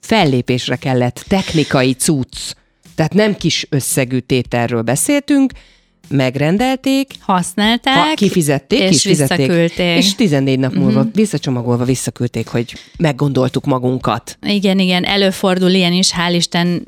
fellépésre 0.00 0.76
kellett 0.76 1.24
technikai 1.28 1.92
cucc, 1.92 2.36
tehát 2.94 3.14
nem 3.14 3.36
kis 3.36 3.66
összegű 3.70 4.18
tételről 4.18 4.82
beszéltünk, 4.82 5.52
megrendelték, 6.10 7.10
használták, 7.20 7.94
ha, 7.94 8.14
kifizették, 8.14 8.80
és 8.80 9.02
kifizették, 9.02 9.36
visszaküldték. 9.36 9.96
És 9.96 10.14
14 10.14 10.58
nap 10.58 10.74
múlva 10.74 10.98
uh-huh. 10.98 11.14
visszacsomagolva 11.14 11.84
visszaküldték, 11.84 12.48
hogy 12.48 12.74
meggondoltuk 12.98 13.64
magunkat. 13.64 14.38
Igen, 14.46 14.78
igen, 14.78 15.04
előfordul 15.04 15.70
ilyen 15.70 15.92
is, 15.92 16.10
hál' 16.12 16.34
Isten, 16.34 16.84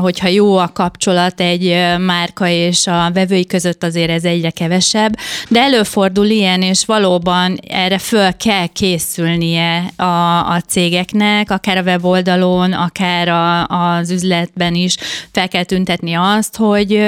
hogyha 0.00 0.28
jó 0.28 0.56
a 0.56 0.70
kapcsolat 0.72 1.40
egy 1.40 1.76
márka 1.98 2.48
és 2.48 2.86
a 2.86 3.10
vevői 3.14 3.46
között 3.46 3.82
azért 3.82 4.10
ez 4.10 4.24
egyre 4.24 4.50
kevesebb, 4.50 5.16
de 5.48 5.60
előfordul 5.60 6.26
ilyen, 6.26 6.62
és 6.62 6.84
valóban 6.84 7.58
erre 7.68 7.98
föl 7.98 8.36
kell 8.36 8.66
készülnie 8.66 9.92
a, 9.96 10.50
a 10.52 10.60
cégeknek, 10.66 11.50
akár 11.50 11.76
a 11.76 11.82
weboldalon, 11.82 12.72
akár 12.72 13.28
a, 13.28 13.66
az 13.66 14.10
üzletben 14.10 14.74
is 14.74 14.96
fel 15.32 15.48
kell 15.48 15.64
tüntetni 15.64 16.14
azt, 16.14 16.56
hogy, 16.56 17.02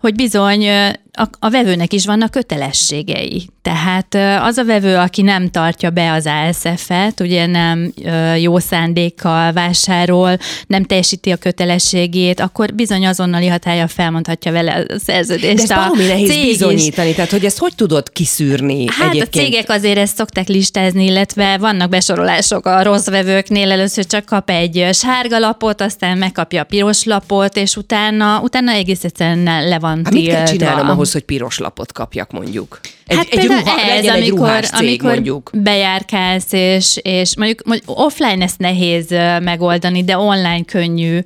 hogy 0.00 0.14
bizony 0.14 0.66
that 0.92 1.00
a, 1.18 1.28
a 1.38 1.50
vevőnek 1.50 1.92
is 1.92 2.06
vannak 2.06 2.30
kötelességei. 2.30 3.46
Tehát 3.62 4.14
az 4.42 4.56
a 4.56 4.64
vevő, 4.64 4.96
aki 4.96 5.22
nem 5.22 5.50
tartja 5.50 5.90
be 5.90 6.12
az 6.12 6.26
ASF-et, 6.26 7.20
ugye 7.20 7.46
nem 7.46 7.92
jó 8.38 8.58
szándékkal 8.58 9.52
vásárol, 9.52 10.36
nem 10.66 10.84
teljesíti 10.84 11.30
a 11.30 11.36
kötelességét, 11.36 12.40
akkor 12.40 12.74
bizony 12.74 13.06
azonnali 13.06 13.46
hatája 13.46 13.88
felmondhatja 13.88 14.52
vele 14.52 14.72
a 14.88 14.98
szerződést. 14.98 15.56
De 15.56 15.62
ez 15.62 15.70
a 15.70 15.90
nehéz 15.96 16.30
cég 16.30 16.46
bizonyítani, 16.46 17.08
is. 17.08 17.14
tehát 17.14 17.30
hogy 17.30 17.44
ezt 17.44 17.58
hogy 17.58 17.74
tudod 17.74 18.12
kiszűrni 18.12 18.86
Hát 18.88 19.08
egyébként? 19.08 19.34
a 19.34 19.38
cégek 19.38 19.70
azért 19.70 19.98
ezt 19.98 20.16
szokták 20.16 20.48
listázni, 20.48 21.04
illetve 21.04 21.58
vannak 21.58 21.88
besorolások 21.88 22.66
a 22.66 22.82
rossz 22.82 23.06
vevőknél, 23.06 23.70
először 23.70 24.06
csak 24.06 24.24
kap 24.24 24.50
egy 24.50 24.88
sárga 24.92 25.38
lapot, 25.38 25.80
aztán 25.80 26.18
megkapja 26.18 26.60
a 26.60 26.64
piros 26.64 27.04
lapot, 27.04 27.56
és 27.56 27.76
utána, 27.76 28.40
utána 28.40 28.72
egész 28.72 29.04
egyszerűen 29.04 29.68
le 29.68 29.78
van 29.78 30.00
Hát 30.04 30.12
mit 30.12 30.26
kell 30.26 30.44
csinálnom 30.44 31.00
ahhoz, 31.02 31.12
hogy 31.12 31.22
piros 31.24 31.58
lapot 31.58 31.92
kapjak 31.92 32.30
mondjuk? 32.30 32.80
Egy, 33.06 33.16
hát 33.16 33.26
egy, 33.26 33.46
ruha, 33.46 33.80
ez, 33.80 33.88
legyen 33.88 34.14
egy 34.14 34.20
amikor, 34.20 34.38
ruhás 34.38 34.68
cég 34.68 34.88
amikor 34.88 35.10
mondjuk. 35.10 35.50
bejárkálsz, 35.54 36.52
és, 36.52 36.98
és 37.02 37.36
mondjuk, 37.36 37.64
mondjuk 37.64 37.98
offline 37.98 38.44
ezt 38.44 38.58
nehéz 38.58 39.08
megoldani, 39.40 40.04
de 40.04 40.18
online 40.18 40.64
könnyű. 40.64 41.18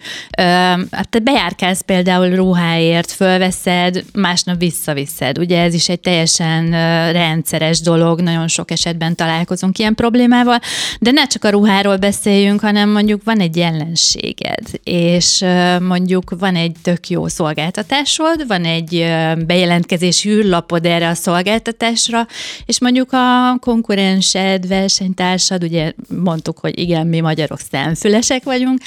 Hát 0.90 1.08
te 1.10 1.18
bejárkálsz 1.18 1.80
például 1.80 2.28
ruháért, 2.28 3.12
fölveszed, 3.12 4.04
másnap 4.12 4.58
visszaviszed. 4.58 5.38
Ugye 5.38 5.60
ez 5.60 5.74
is 5.74 5.88
egy 5.88 6.00
teljesen 6.00 6.70
rendszeres 7.12 7.80
dolog, 7.80 8.20
nagyon 8.20 8.48
sok 8.48 8.70
esetben 8.70 9.14
találkozunk 9.14 9.78
ilyen 9.78 9.94
problémával, 9.94 10.60
de 11.00 11.10
ne 11.10 11.26
csak 11.26 11.44
a 11.44 11.50
ruháról 11.50 11.96
beszéljünk, 11.96 12.60
hanem 12.60 12.90
mondjuk 12.90 13.20
van 13.24 13.40
egy 13.40 13.58
ellenséged, 13.58 14.64
és 14.82 15.44
mondjuk 15.80 16.36
van 16.38 16.56
egy 16.56 16.72
tök 16.82 17.08
jó 17.08 17.28
szolgáltatásod, 17.28 18.46
van 18.46 18.64
egy 18.64 18.94
ö, 18.94 19.32
bejelentkezési 19.66 20.28
űrlapod 20.28 20.86
erre 20.86 21.08
a 21.08 21.14
szolgáltatásra, 21.14 22.26
és 22.66 22.80
mondjuk 22.80 23.12
a 23.12 23.58
konkurensed, 23.60 24.68
versenytársad, 24.68 25.62
ugye 25.62 25.92
mondtuk, 26.08 26.58
hogy 26.58 26.78
igen, 26.78 27.06
mi 27.06 27.20
magyarok 27.20 27.58
szemfülesek 27.70 28.44
vagyunk, 28.44 28.80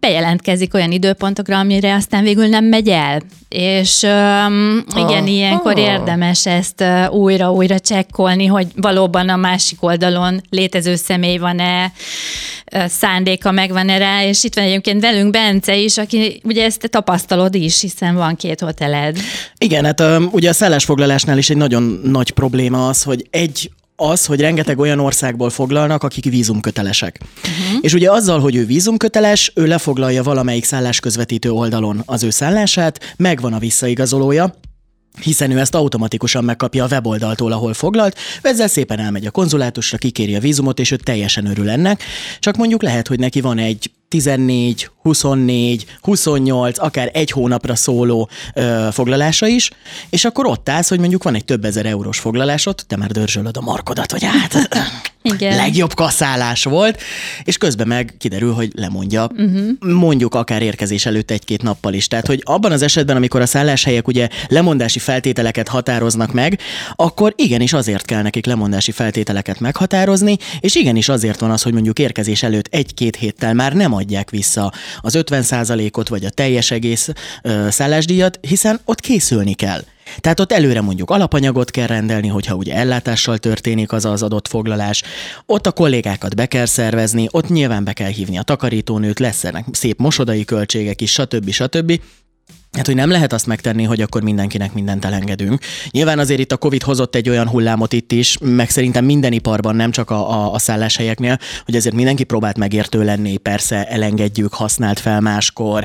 bejelentkezik 0.00 0.74
olyan 0.74 0.92
időpontokra, 0.92 1.58
amire 1.58 1.94
aztán 1.94 2.22
végül 2.22 2.46
nem 2.46 2.64
megy 2.64 2.88
el. 2.88 3.22
És 3.48 4.02
um, 4.02 4.84
igen, 4.96 5.22
Aha. 5.22 5.26
ilyenkor 5.26 5.78
érdemes 5.78 6.46
ezt 6.46 6.84
újra-újra 7.10 7.78
csekkolni, 7.78 8.46
hogy 8.46 8.66
valóban 8.76 9.28
a 9.28 9.36
másik 9.36 9.82
oldalon 9.82 10.42
létező 10.50 10.94
személy 10.94 11.36
van-e, 11.36 11.92
szándéka 12.86 13.50
megvan-e 13.50 13.98
rá, 13.98 14.24
és 14.24 14.44
itt 14.44 14.54
van 14.54 14.64
egyébként 14.64 15.00
velünk 15.00 15.30
Bence 15.30 15.76
is, 15.76 15.98
aki 15.98 16.40
ugye 16.44 16.64
ezt 16.64 16.90
tapasztalod 16.90 17.54
is, 17.54 17.80
hiszen 17.80 18.14
van 18.14 18.36
két 18.36 18.60
hoteled. 18.60 19.18
Igen, 19.58 19.84
hát 19.84 20.00
um, 20.00 20.28
ugye 20.32 20.48
a 20.48 20.52
szállásfoglalásnál 20.52 21.38
is 21.38 21.50
egy 21.50 21.56
nagyon 21.56 22.00
nagy 22.04 22.30
probléma 22.30 22.88
az, 22.88 23.02
hogy 23.02 23.26
egy 23.30 23.70
az, 24.00 24.26
hogy 24.26 24.40
rengeteg 24.40 24.78
olyan 24.78 24.98
országból 24.98 25.50
foglalnak, 25.50 26.02
akik 26.02 26.24
vízumkötelesek. 26.24 27.20
Uh-huh. 27.20 27.78
És 27.80 27.92
ugye 27.94 28.10
azzal, 28.10 28.40
hogy 28.40 28.56
ő 28.56 28.66
vízumköteles, 28.66 29.52
ő 29.54 29.66
lefoglalja 29.66 30.22
valamelyik 30.22 30.64
szállásközvetítő 30.64 31.50
oldalon 31.50 32.02
az 32.06 32.22
ő 32.22 32.30
szállását, 32.30 33.14
megvan 33.16 33.52
a 33.52 33.58
visszaigazolója, 33.58 34.54
hiszen 35.20 35.50
ő 35.50 35.58
ezt 35.58 35.74
automatikusan 35.74 36.44
megkapja 36.44 36.84
a 36.84 36.88
weboldaltól, 36.90 37.52
ahol 37.52 37.74
foglalt, 37.74 38.18
ezzel 38.42 38.68
szépen 38.68 38.98
elmegy 38.98 39.26
a 39.26 39.30
konzulátusra, 39.30 39.98
kikéri 39.98 40.34
a 40.34 40.40
vízumot, 40.40 40.78
és 40.78 40.90
ő 40.90 40.96
teljesen 40.96 41.46
örül 41.46 41.70
ennek, 41.70 42.02
csak 42.38 42.56
mondjuk 42.56 42.82
lehet, 42.82 43.08
hogy 43.08 43.18
neki 43.18 43.40
van 43.40 43.58
egy 43.58 43.90
14, 44.10 44.90
24, 45.02 45.86
28, 46.00 46.78
akár 46.78 47.10
egy 47.12 47.30
hónapra 47.30 47.74
szóló 47.74 48.28
ö, 48.54 48.88
foglalása 48.92 49.46
is, 49.46 49.70
és 50.10 50.24
akkor 50.24 50.46
ott 50.46 50.68
állsz, 50.68 50.88
hogy 50.88 50.98
mondjuk 50.98 51.22
van 51.22 51.34
egy 51.34 51.44
több 51.44 51.64
ezer 51.64 51.86
eurós 51.86 52.18
foglalásod, 52.18 52.84
te 52.86 52.96
már 52.96 53.10
dörzsölöd 53.10 53.56
a 53.56 53.60
markodat, 53.60 54.10
hogy 54.10 54.24
hát 54.24 54.68
Igen. 55.22 55.56
legjobb 55.56 55.94
kaszálás 55.94 56.64
volt, 56.64 57.02
és 57.44 57.58
közben 57.58 57.86
meg 57.86 58.14
kiderül, 58.18 58.52
hogy 58.52 58.70
lemondja, 58.74 59.30
uh-huh. 59.36 59.70
mondjuk 59.80 60.34
akár 60.34 60.62
érkezés 60.62 61.06
előtt 61.06 61.30
egy-két 61.30 61.62
nappal 61.62 61.92
is. 61.92 62.08
Tehát, 62.08 62.26
hogy 62.26 62.42
abban 62.44 62.72
az 62.72 62.82
esetben, 62.82 63.16
amikor 63.16 63.40
a 63.40 63.46
szálláshelyek 63.46 64.08
ugye 64.08 64.28
lemondási 64.48 64.98
feltételeket 64.98 65.68
határoznak 65.68 66.32
meg, 66.32 66.58
akkor 66.96 67.32
igenis 67.36 67.72
azért 67.72 68.04
kell 68.04 68.22
nekik 68.22 68.46
lemondási 68.46 68.92
feltételeket 68.92 69.60
meghatározni, 69.60 70.36
és 70.60 70.74
igenis 70.74 71.08
azért 71.08 71.40
van 71.40 71.50
az, 71.50 71.62
hogy 71.62 71.72
mondjuk 71.72 71.98
érkezés 71.98 72.42
előtt 72.42 72.66
egy-két 72.70 73.16
héttel 73.16 73.54
már 73.54 73.72
nem 73.72 73.92
adják 74.00 74.30
vissza 74.30 74.72
az 75.00 75.14
50%-ot 75.18 76.08
vagy 76.08 76.24
a 76.24 76.30
teljes 76.30 76.70
egész 76.70 77.08
ö, 77.42 77.66
szállásdíjat, 77.70 78.38
hiszen 78.42 78.80
ott 78.84 79.00
készülni 79.00 79.54
kell. 79.54 79.82
Tehát 80.18 80.40
ott 80.40 80.52
előre 80.52 80.80
mondjuk 80.80 81.10
alapanyagot 81.10 81.70
kell 81.70 81.86
rendelni, 81.86 82.28
hogyha 82.28 82.54
ugye 82.54 82.74
ellátással 82.74 83.38
történik 83.38 83.92
az 83.92 84.04
az 84.04 84.22
adott 84.22 84.48
foglalás. 84.48 85.02
Ott 85.46 85.66
a 85.66 85.72
kollégákat 85.72 86.36
be 86.36 86.46
kell 86.46 86.66
szervezni, 86.66 87.26
ott 87.30 87.48
nyilván 87.48 87.84
be 87.84 87.92
kell 87.92 88.10
hívni 88.10 88.38
a 88.38 88.42
takarítónőt, 88.42 89.18
lesz 89.18 89.44
ennek 89.44 89.64
szép 89.72 89.98
mosodai 89.98 90.44
költségek 90.44 91.00
is, 91.00 91.12
stb. 91.12 91.50
stb. 91.50 92.00
Hát, 92.72 92.86
hogy 92.86 92.94
nem 92.94 93.10
lehet 93.10 93.32
azt 93.32 93.46
megtenni, 93.46 93.84
hogy 93.84 94.00
akkor 94.00 94.22
mindenkinek 94.22 94.72
mindent 94.72 95.04
elengedünk. 95.04 95.60
Nyilván 95.90 96.18
azért 96.18 96.40
itt 96.40 96.52
a 96.52 96.56
Covid 96.56 96.82
hozott 96.82 97.14
egy 97.14 97.28
olyan 97.28 97.48
hullámot 97.48 97.92
itt 97.92 98.12
is, 98.12 98.38
meg 98.40 98.70
szerintem 98.70 99.04
minden 99.04 99.32
iparban, 99.32 99.76
nem 99.76 99.90
csak 99.90 100.10
a, 100.10 100.30
a, 100.30 100.52
a 100.52 100.58
szálláshelyeknél, 100.58 101.38
hogy 101.64 101.76
azért 101.76 101.94
mindenki 101.94 102.24
próbált 102.24 102.58
megértő 102.58 103.04
lenni, 103.04 103.36
persze 103.36 103.88
elengedjük, 103.88 104.54
használt 104.54 104.98
fel 104.98 105.20
máskor, 105.20 105.84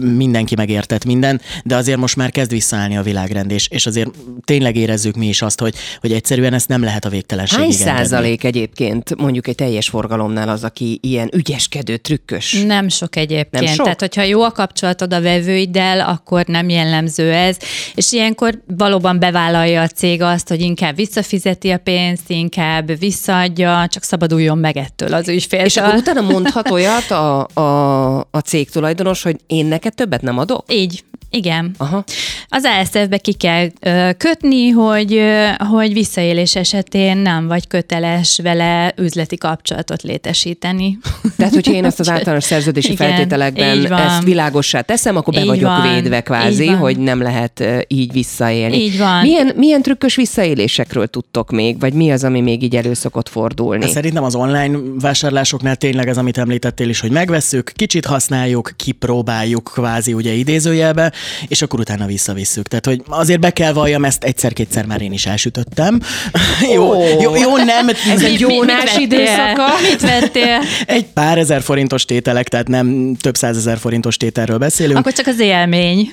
mindenki 0.00 0.54
megértett 0.54 1.04
minden, 1.04 1.40
de 1.64 1.76
azért 1.76 1.98
most 1.98 2.16
már 2.16 2.30
kezd 2.30 2.50
visszaállni 2.50 2.96
a 2.96 3.02
világrend, 3.02 3.50
és, 3.50 3.68
és 3.68 3.86
azért 3.86 4.10
tényleg 4.44 4.76
érezzük 4.76 5.16
mi 5.16 5.26
is 5.28 5.42
azt, 5.42 5.60
hogy, 5.60 5.74
hogy 6.00 6.12
egyszerűen 6.12 6.52
ezt 6.52 6.68
nem 6.68 6.82
lehet 6.82 7.04
a 7.04 7.08
végtelenségig 7.08 7.64
Hány 7.64 7.72
engedni. 7.72 7.92
százalék 7.92 8.44
egyébként 8.44 9.16
mondjuk 9.16 9.46
egy 9.46 9.54
teljes 9.54 9.88
forgalomnál 9.88 10.48
az, 10.48 10.64
aki 10.64 10.98
ilyen 11.02 11.30
ügyeskedő, 11.34 11.96
trükkös? 11.96 12.62
Nem 12.66 12.88
sok 12.88 13.16
egyébként. 13.16 13.64
Nem 13.64 13.74
sok? 13.74 13.84
Tehát, 13.84 14.00
hogyha 14.00 14.22
jó 14.22 14.42
a 14.42 14.52
kapcsolatod 14.52 15.12
a 15.12 15.20
vevőiddel, 15.20 16.00
akkor 16.20 16.44
nem 16.46 16.68
jellemző 16.68 17.32
ez. 17.32 17.56
És 17.94 18.12
ilyenkor 18.12 18.62
valóban 18.76 19.18
bevállalja 19.18 19.82
a 19.82 19.86
cég 19.86 20.22
azt, 20.22 20.48
hogy 20.48 20.60
inkább 20.60 20.96
visszafizeti 20.96 21.70
a 21.70 21.78
pénzt, 21.78 22.30
inkább 22.30 22.98
visszaadja, 22.98 23.86
csak 23.88 24.02
szabaduljon 24.02 24.58
meg 24.58 24.76
ettől 24.76 25.14
az 25.14 25.28
ügyfél. 25.28 25.64
És 25.64 25.76
akkor 25.76 25.94
utána 25.94 26.20
mondhat 26.20 26.70
olyat 26.76 27.10
a, 27.10 27.46
a, 27.60 28.18
a 28.20 28.38
cég 28.44 28.70
tulajdonos, 28.70 29.22
hogy 29.22 29.36
én 29.46 29.66
neked 29.66 29.94
többet 29.94 30.22
nem 30.22 30.38
adok? 30.38 30.64
Így, 30.72 31.04
igen. 31.30 31.74
Aha. 31.78 32.04
Az 32.48 32.64
ASF-be 32.64 33.18
ki 33.18 33.32
kell 33.32 33.68
ö, 33.80 34.10
kötni, 34.16 34.68
hogy, 34.68 35.14
ö, 35.14 35.46
hogy 35.58 35.92
visszaélés 35.92 36.56
esetén 36.56 37.16
nem 37.16 37.46
vagy 37.46 37.66
köteles 37.66 38.40
vele 38.42 38.92
üzleti 38.96 39.36
kapcsolatot 39.36 40.02
létesíteni. 40.02 40.98
Tehát, 41.36 41.54
hogyha 41.54 41.72
én 41.72 41.84
azt 41.84 42.00
az 42.00 42.08
általános 42.10 42.44
szerződési 42.44 42.92
Igen, 42.92 43.08
feltételekben 43.08 43.92
ezt 43.92 44.22
világossá 44.22 44.80
teszem, 44.80 45.16
akkor 45.16 45.34
be 45.34 45.40
Így 45.40 45.46
vagyok 45.46 45.68
van, 45.68 45.92
védve 45.92 46.20
kvázi, 46.20 46.66
hogy 46.66 46.98
nem 46.98 47.22
lehet 47.22 47.60
ö, 47.60 47.78
így 47.88 48.12
visszaélni. 48.12 48.76
Így 48.76 48.98
van. 48.98 49.22
Milyen, 49.22 49.52
milyen 49.56 49.82
trükkös 49.82 50.14
visszaélésekről 50.14 51.06
tudtok 51.06 51.50
még, 51.50 51.80
vagy 51.80 51.92
mi 51.92 52.10
az, 52.10 52.24
ami 52.24 52.40
még 52.40 52.62
így 52.62 52.76
elő 52.76 52.94
szokott 52.94 53.28
fordulni? 53.28 53.82
Hát 53.82 53.92
Szerintem 53.92 54.24
az 54.24 54.34
online 54.34 54.78
vásárlásoknál 55.00 55.76
tényleg 55.76 56.08
ez, 56.08 56.18
amit 56.18 56.38
említettél 56.38 56.88
is, 56.88 57.00
hogy 57.00 57.10
megvesszük, 57.10 57.72
kicsit 57.74 58.06
használjuk, 58.06 58.70
kipróbáljuk 58.76 59.70
kvázi 59.74 60.12
ugye 60.12 60.32
idézőjelbe, 60.32 61.12
és 61.48 61.62
akkor 61.62 61.80
utána 61.80 62.06
visszavisszük. 62.06 62.68
Tehát, 62.68 62.86
hogy 62.86 63.02
azért 63.08 63.40
be 63.40 63.50
kell 63.50 63.72
valljam, 63.72 64.04
ezt 64.04 64.24
egyszer-kétszer 64.24 64.84
már 64.84 65.02
én 65.02 65.12
is 65.12 65.26
elsütöttem. 65.26 66.00
jó, 66.74 66.94
jó, 67.20 67.36
jó, 67.36 67.56
nem. 67.56 67.88
Ez 67.88 68.22
egy 68.22 68.40
jónás 68.40 68.96
időszaka. 68.96 69.66
Mit 69.90 70.00
vettél? 70.00 70.60
Egy 70.86 71.06
pár 71.06 71.38
ezer 71.38 71.62
forintos 71.62 72.04
tételek, 72.04 72.48
tehát 72.48 72.68
nem 72.68 73.16
több 73.20 73.36
százezer 73.36 73.78
forintos 73.78 74.16
tételről 74.16 74.58
beszélünk. 74.58 74.98
Akkor 74.98 75.12
csak 75.12 75.26
az 75.26 75.38
élmény. 75.38 76.12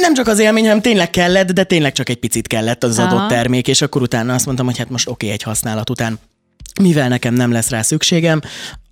Nem 0.00 0.14
csak 0.14 0.26
az 0.26 0.38
élmény, 0.38 0.64
hanem 0.64 0.80
tényleg 0.80 1.10
kellett, 1.10 1.52
de 1.52 1.64
tényleg 1.64 1.92
csak 1.92 2.08
egy 2.08 2.16
picit 2.16 2.46
kellett 2.46 2.84
az 2.84 2.98
Aha. 2.98 3.14
adott 3.14 3.28
termék, 3.28 3.68
és 3.68 3.82
akkor 3.82 4.02
utána 4.02 4.34
azt 4.34 4.44
mondtam, 4.44 4.66
hogy 4.66 4.78
hát 4.78 4.90
most 4.90 5.08
oké, 5.08 5.30
egy 5.30 5.42
használat 5.42 5.90
után 5.90 6.18
mivel 6.80 7.08
nekem 7.08 7.34
nem 7.34 7.52
lesz 7.52 7.70
rá 7.70 7.82
szükségem, 7.82 8.40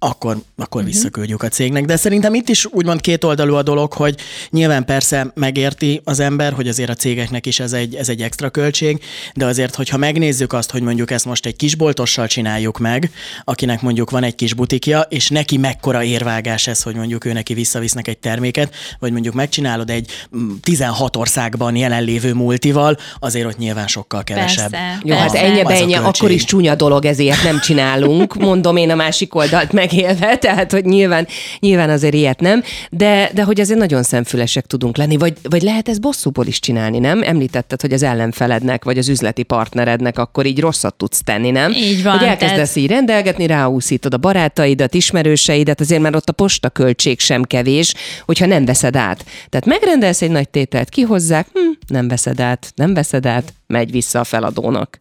akkor, 0.04 0.36
akkor 0.56 0.80
uh-huh. 0.80 0.94
visszaküldjük 0.94 1.42
a 1.42 1.48
cégnek. 1.48 1.84
De 1.84 1.96
szerintem 1.96 2.34
itt 2.34 2.48
is 2.48 2.66
úgymond 2.66 3.00
kétoldalú 3.00 3.54
a 3.54 3.62
dolog, 3.62 3.92
hogy 3.92 4.14
nyilván 4.50 4.84
persze 4.84 5.32
megérti 5.34 6.00
az 6.04 6.20
ember, 6.20 6.52
hogy 6.52 6.68
azért 6.68 6.90
a 6.90 6.94
cégeknek 6.94 7.46
is 7.46 7.60
ez 7.60 7.72
egy, 7.72 7.94
ez 7.94 8.08
egy 8.08 8.22
extra 8.22 8.50
költség, 8.50 9.02
de 9.34 9.46
azért, 9.46 9.74
hogyha 9.74 9.96
megnézzük 9.96 10.52
azt, 10.52 10.70
hogy 10.70 10.82
mondjuk 10.82 11.10
ezt 11.10 11.24
most 11.24 11.46
egy 11.46 11.56
kisboltossal 11.56 12.26
csináljuk 12.26 12.78
meg, 12.78 13.10
akinek 13.44 13.82
mondjuk 13.82 14.10
van 14.10 14.22
egy 14.22 14.34
kis 14.34 14.54
butikja, 14.54 15.00
és 15.00 15.28
neki 15.28 15.56
mekkora 15.56 16.02
érvágás 16.02 16.66
ez, 16.66 16.82
hogy 16.82 16.94
mondjuk 16.94 17.24
ő 17.24 17.32
neki 17.32 17.54
visszavisznek 17.54 18.08
egy 18.08 18.18
terméket, 18.18 18.74
vagy 18.98 19.12
mondjuk 19.12 19.34
megcsinálod 19.34 19.90
egy 19.90 20.10
mm, 20.36 20.50
16 20.62 21.16
országban 21.16 21.76
jelenlévő 21.76 22.34
multival, 22.34 22.96
azért 23.18 23.46
ott 23.46 23.58
nyilván 23.58 23.86
sokkal 23.86 24.24
kevesebb. 24.24 24.70
Persze. 24.70 25.00
Jó, 25.02 25.16
hát 25.16 25.34
ennyi 25.34 25.62
ennyi, 25.66 25.94
akkor 25.94 26.30
is 26.30 26.44
csúnya 26.44 26.74
dolog, 26.74 27.04
ezért 27.04 27.42
nem 27.42 27.60
csinálunk. 27.60 28.34
Mondom 28.34 28.76
én 28.76 28.90
a 28.90 28.94
másik 28.94 29.34
oldalt 29.34 29.72
megint, 29.72 29.92
megélve, 29.94 30.36
tehát 30.46 30.72
hogy 30.72 30.84
nyilván, 30.84 31.26
nyilván 31.58 31.90
azért 31.90 32.14
ilyet 32.14 32.40
nem, 32.40 32.62
de, 32.90 33.30
de 33.34 33.42
hogy 33.42 33.60
azért 33.60 33.78
nagyon 33.78 34.02
szemfülesek 34.02 34.66
tudunk 34.66 34.96
lenni, 34.96 35.16
vagy, 35.16 35.32
vagy 35.42 35.62
lehet 35.62 35.88
ez 35.88 35.98
bosszúból 35.98 36.46
is 36.46 36.60
csinálni, 36.60 36.98
nem? 36.98 37.22
Említetted, 37.22 37.80
hogy 37.80 37.92
az 37.92 38.02
ellenfelednek, 38.02 38.84
vagy 38.84 38.98
az 38.98 39.08
üzleti 39.08 39.42
partnerednek 39.42 40.18
akkor 40.18 40.46
így 40.46 40.60
rosszat 40.60 40.94
tudsz 40.94 41.22
tenni, 41.24 41.50
nem? 41.50 41.72
Így 41.72 42.02
van, 42.02 42.18
Hogy 42.18 42.26
elkezdesz 42.28 42.56
tehát- 42.72 42.76
így 42.76 42.88
rendelgetni, 42.88 43.46
ráúszítod 43.46 44.14
a 44.14 44.18
barátaidat, 44.18 44.94
ismerőseidet, 44.94 45.80
azért 45.80 46.02
már 46.02 46.14
ott 46.16 46.28
a 46.28 46.32
postaköltség 46.32 47.20
sem 47.20 47.42
kevés, 47.42 47.94
hogyha 48.24 48.46
nem 48.46 48.64
veszed 48.64 48.96
át. 48.96 49.24
Tehát 49.48 49.66
megrendelsz 49.66 50.22
egy 50.22 50.30
nagy 50.30 50.48
tételt, 50.48 50.88
kihozzák, 50.88 51.46
hm, 51.52 51.60
nem 51.86 52.08
veszed 52.08 52.40
át, 52.40 52.72
nem 52.74 52.94
veszed 52.94 53.26
át, 53.26 53.52
megy 53.66 53.90
vissza 53.90 54.20
a 54.20 54.24
feladónak. 54.24 54.96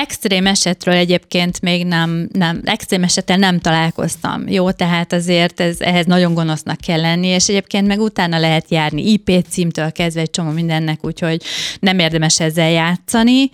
Extrém 0.00 0.46
esetről 0.46 0.94
egyébként 0.94 1.60
még 1.60 1.86
nem, 1.86 2.28
nem 2.32 2.60
extrém 2.64 3.02
esettel 3.02 3.36
nem 3.36 3.58
találkoztam. 3.58 4.48
Jó, 4.48 4.70
tehát 4.70 5.12
azért 5.12 5.60
ez, 5.60 5.80
ehhez 5.80 6.06
nagyon 6.06 6.34
gonosznak 6.34 6.76
kell 6.76 7.00
lenni, 7.00 7.26
és 7.26 7.48
egyébként 7.48 7.86
meg 7.86 8.00
utána 8.00 8.38
lehet 8.38 8.70
járni 8.70 9.12
IP 9.12 9.44
címtől 9.48 9.92
kezdve 9.92 10.20
egy 10.20 10.30
csomó 10.30 10.50
mindennek, 10.50 11.04
úgyhogy 11.04 11.42
nem 11.80 11.98
érdemes 11.98 12.40
ezzel 12.40 12.70
játszani. 12.70 13.50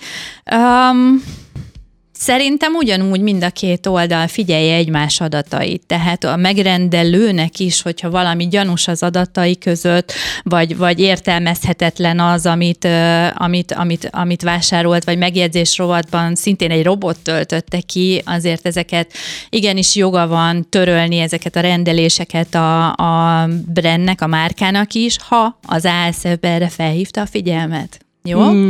Um, 0.54 1.22
Szerintem 2.18 2.74
ugyanúgy 2.74 3.20
mind 3.20 3.44
a 3.44 3.50
két 3.50 3.86
oldal 3.86 4.26
figyelje 4.26 4.74
egymás 4.74 5.20
adatait, 5.20 5.82
tehát 5.86 6.24
a 6.24 6.36
megrendelőnek 6.36 7.58
is, 7.58 7.82
hogyha 7.82 8.10
valami 8.10 8.48
gyanús 8.48 8.88
az 8.88 9.02
adatai 9.02 9.58
között, 9.58 10.12
vagy, 10.42 10.76
vagy 10.76 11.00
értelmezhetetlen 11.00 12.20
az, 12.20 12.46
amit, 12.46 12.88
amit, 13.34 13.72
amit, 13.72 14.08
amit 14.12 14.42
vásárolt, 14.42 15.04
vagy 15.04 15.18
megjegyzés 15.18 15.78
rovatban 15.78 16.34
szintén 16.34 16.70
egy 16.70 16.84
robot 16.84 17.18
töltötte 17.18 17.80
ki, 17.80 18.22
azért 18.24 18.66
ezeket 18.66 19.12
igenis 19.50 19.94
joga 19.94 20.26
van 20.26 20.68
törölni 20.68 21.18
ezeket 21.18 21.56
a 21.56 21.60
rendeléseket 21.60 22.54
a, 22.54 22.92
a 22.92 23.46
brandnek, 23.66 24.20
a 24.20 24.26
márkának 24.26 24.92
is, 24.92 25.16
ha 25.28 25.58
az 25.62 25.84
ASF 25.84 26.36
erre 26.40 26.68
felhívta 26.68 27.20
a 27.20 27.26
figyelmet. 27.26 28.05
Jó? 28.26 28.40
Mm, 28.50 28.68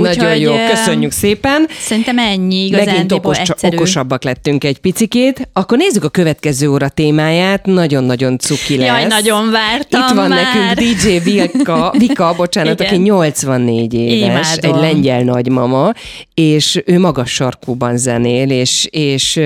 nagyon 0.00 0.36
jó, 0.36 0.52
ö, 0.52 0.56
köszönjük 0.70 1.10
szépen. 1.12 1.66
Szerintem 1.80 2.18
ennyi 2.18 2.70
Megint 2.70 2.72
igazándiból 2.72 3.18
okos, 3.18 3.38
egyszerű. 3.38 3.76
okosabbak 3.76 4.22
lettünk 4.24 4.64
egy 4.64 4.78
picikét. 4.78 5.48
Akkor 5.52 5.78
nézzük 5.78 6.04
a 6.04 6.08
következő 6.08 6.68
óra 6.70 6.88
témáját. 6.88 7.66
Nagyon-nagyon 7.66 8.38
cuki 8.38 8.76
lesz. 8.76 8.86
Jaj, 8.88 9.06
nagyon 9.06 9.50
vártam 9.50 10.00
Itt 10.00 10.14
van 10.14 10.28
már. 10.28 10.44
nekünk 10.54 10.88
DJ 10.88 11.18
Vilka, 11.18 11.94
Vika, 11.98 12.34
bocsánat, 12.36 12.80
Igen. 12.80 12.92
aki 12.92 13.02
84 13.02 13.94
éves, 13.94 14.56
Imádom. 14.62 14.84
egy 14.84 14.92
lengyel 14.92 15.22
nagymama, 15.22 15.92
és 16.34 16.82
ő 16.86 16.98
magas 16.98 17.30
sarkúban 17.30 17.96
zenél, 17.96 18.50
és, 18.50 18.86
és 18.90 19.40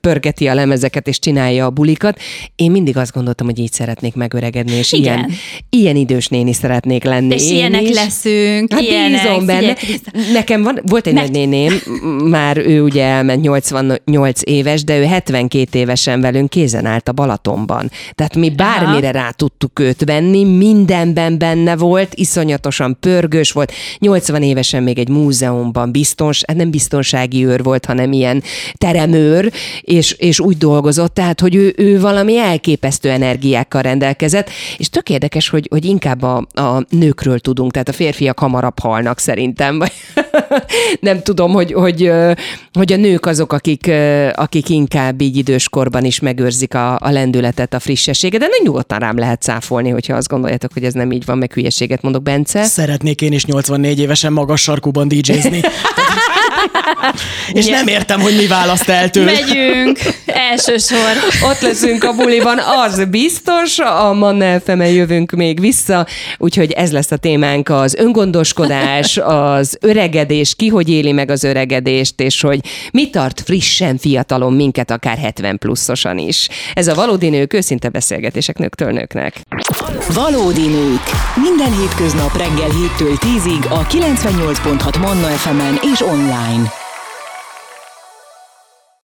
pörgeti 0.00 0.46
a 0.46 0.54
lemezeket, 0.54 1.08
és 1.08 1.18
csinálja 1.18 1.64
a 1.66 1.70
bulikat. 1.70 2.18
Én 2.56 2.70
mindig 2.70 2.96
azt 2.96 3.12
gondoltam, 3.12 3.46
hogy 3.46 3.58
így 3.58 3.72
szeretnék 3.72 4.14
megöregedni, 4.14 4.72
és 4.72 4.92
Igen. 4.92 5.02
ilyen, 5.18 5.30
ilyen 5.70 5.96
idős 5.96 6.26
néni 6.28 6.52
szeretnék 6.52 7.04
lenni. 7.04 7.34
És 7.34 7.50
ilyenek 7.50 7.82
is. 7.82 7.94
leszünk, 7.94 8.72
Hát 8.72 8.82
ilyenek. 8.92 9.22
bízom 9.22 9.46
benne. 9.46 9.74
Figyelj. 9.74 10.32
Nekem 10.32 10.62
van, 10.62 10.80
volt 10.82 11.06
egy 11.06 11.14
Ne- 11.14 11.20
nagynéném, 11.20 11.80
már 12.24 12.56
ő 12.58 12.82
ugye 12.82 13.04
elment 13.04 13.42
88 13.42 14.40
éves, 14.44 14.84
de 14.84 14.98
ő 14.98 15.04
72 15.04 15.78
évesen 15.78 16.20
velünk 16.20 16.50
kézen 16.50 16.86
állt 16.86 17.08
a 17.08 17.12
Balatonban. 17.12 17.90
Tehát 18.14 18.36
mi 18.36 18.50
bármire 18.50 19.10
rá 19.10 19.30
tudtuk 19.30 19.78
őt 19.78 20.04
venni, 20.04 20.44
mindenben 20.44 21.38
benne 21.38 21.76
volt, 21.76 22.14
iszonyatosan 22.14 22.96
pörgős 23.00 23.52
volt. 23.52 23.72
80 23.98 24.42
évesen 24.42 24.82
még 24.82 24.98
egy 24.98 25.08
múzeumban 25.08 25.92
biztons, 25.92 26.42
hát 26.46 26.56
nem 26.56 26.70
biztonsági 26.70 27.46
őr 27.46 27.62
volt, 27.62 27.84
hanem 27.84 28.12
ilyen 28.12 28.42
teremőr, 28.74 29.52
és, 29.80 30.12
és 30.12 30.40
úgy 30.40 30.56
dolgozott, 30.56 31.14
tehát, 31.14 31.40
hogy 31.40 31.54
ő, 31.54 31.74
ő 31.76 32.00
valami 32.00 32.38
elképesztő 32.38 33.10
energiákkal 33.10 33.82
rendelkezett, 33.82 34.50
és 34.76 34.88
tök 34.88 35.08
érdekes, 35.10 35.48
hogy, 35.48 35.66
hogy 35.70 35.84
inkább 35.84 36.22
a, 36.22 36.46
a 36.52 36.84
nőkről 36.88 37.38
tudunk, 37.38 37.72
tehát 37.72 37.88
a 37.88 37.92
férfiak 37.92 38.38
hamarabb 38.38 38.78
halnak 38.82 39.18
szerintem, 39.18 39.78
vagy 39.78 39.92
nem 41.00 41.22
tudom, 41.22 41.52
hogy, 41.52 41.72
hogy, 41.72 42.12
hogy 42.72 42.92
a 42.92 42.96
nők 42.96 43.26
azok, 43.26 43.52
akik, 43.52 43.90
akik 44.32 44.68
inkább 44.68 45.20
így 45.20 45.36
időskorban 45.36 46.04
is 46.04 46.20
megőrzik 46.20 46.74
a, 46.74 46.98
a 47.00 47.10
lendületet, 47.10 47.74
a 47.74 47.80
frissességet, 47.80 48.40
de 48.40 48.46
nem 48.46 48.60
nyugodtan 48.62 48.98
rám 48.98 49.18
lehet 49.18 49.42
cáfolni, 49.42 49.90
hogyha 49.90 50.16
azt 50.16 50.28
gondoljátok, 50.28 50.72
hogy 50.72 50.84
ez 50.84 50.92
nem 50.92 51.12
így 51.12 51.24
van, 51.24 51.38
meg 51.38 51.52
hülyeséget 51.52 52.02
mondok, 52.02 52.22
Bence. 52.22 52.62
Szeretnék 52.64 53.20
én 53.20 53.32
is 53.32 53.44
84 53.44 53.98
évesen 53.98 54.32
magas 54.32 54.62
sarkúban 54.62 55.08
DJ-zni. 55.08 55.60
És 57.52 57.66
nem 57.66 57.86
értem, 57.86 58.20
hogy 58.20 58.36
mi 58.36 58.46
választ 58.46 58.88
el 58.88 59.10
tőle. 59.10 59.32
Megyünk, 59.32 59.98
első 60.26 60.76
sor. 60.76 61.16
Ott 61.50 61.60
leszünk 61.60 62.04
a 62.04 62.12
buliban, 62.12 62.58
az 62.58 63.04
biztos, 63.04 63.78
a 63.78 64.12
Manna 64.12 64.60
fm 64.60 64.80
jövünk 64.80 65.30
még 65.30 65.60
vissza, 65.60 66.06
úgyhogy 66.38 66.70
ez 66.70 66.92
lesz 66.92 67.10
a 67.10 67.16
témánk, 67.16 67.68
az 67.68 67.94
öngondoskodás, 67.94 69.16
az 69.22 69.76
öregedés, 69.80 70.54
ki 70.54 70.68
hogy 70.68 70.88
éli 70.88 71.12
meg 71.12 71.30
az 71.30 71.44
öregedést, 71.44 72.20
és 72.20 72.40
hogy 72.40 72.60
mi 72.92 73.10
tart 73.10 73.42
frissen, 73.44 73.98
fiatalon 73.98 74.52
minket, 74.52 74.90
akár 74.90 75.18
70 75.18 75.58
pluszosan 75.58 76.18
is. 76.18 76.48
Ez 76.74 76.88
a 76.88 76.94
valódi 76.94 77.28
nők, 77.28 77.52
őszinte 77.52 77.88
beszélgetések 77.88 78.58
nőktől 78.58 78.90
nőknek. 78.90 79.40
Valódi 80.14 80.66
nők. 80.66 81.02
Minden 81.34 81.78
hétköznap 81.78 82.36
reggel 82.36 82.70
7-től 82.70 83.16
10-ig 83.20 83.68
a 83.68 83.86
98.6 83.86 85.00
Manna 85.00 85.26
FM-en 85.26 85.78
és 85.92 86.00
online. 86.00 86.51
nine. 86.52 86.81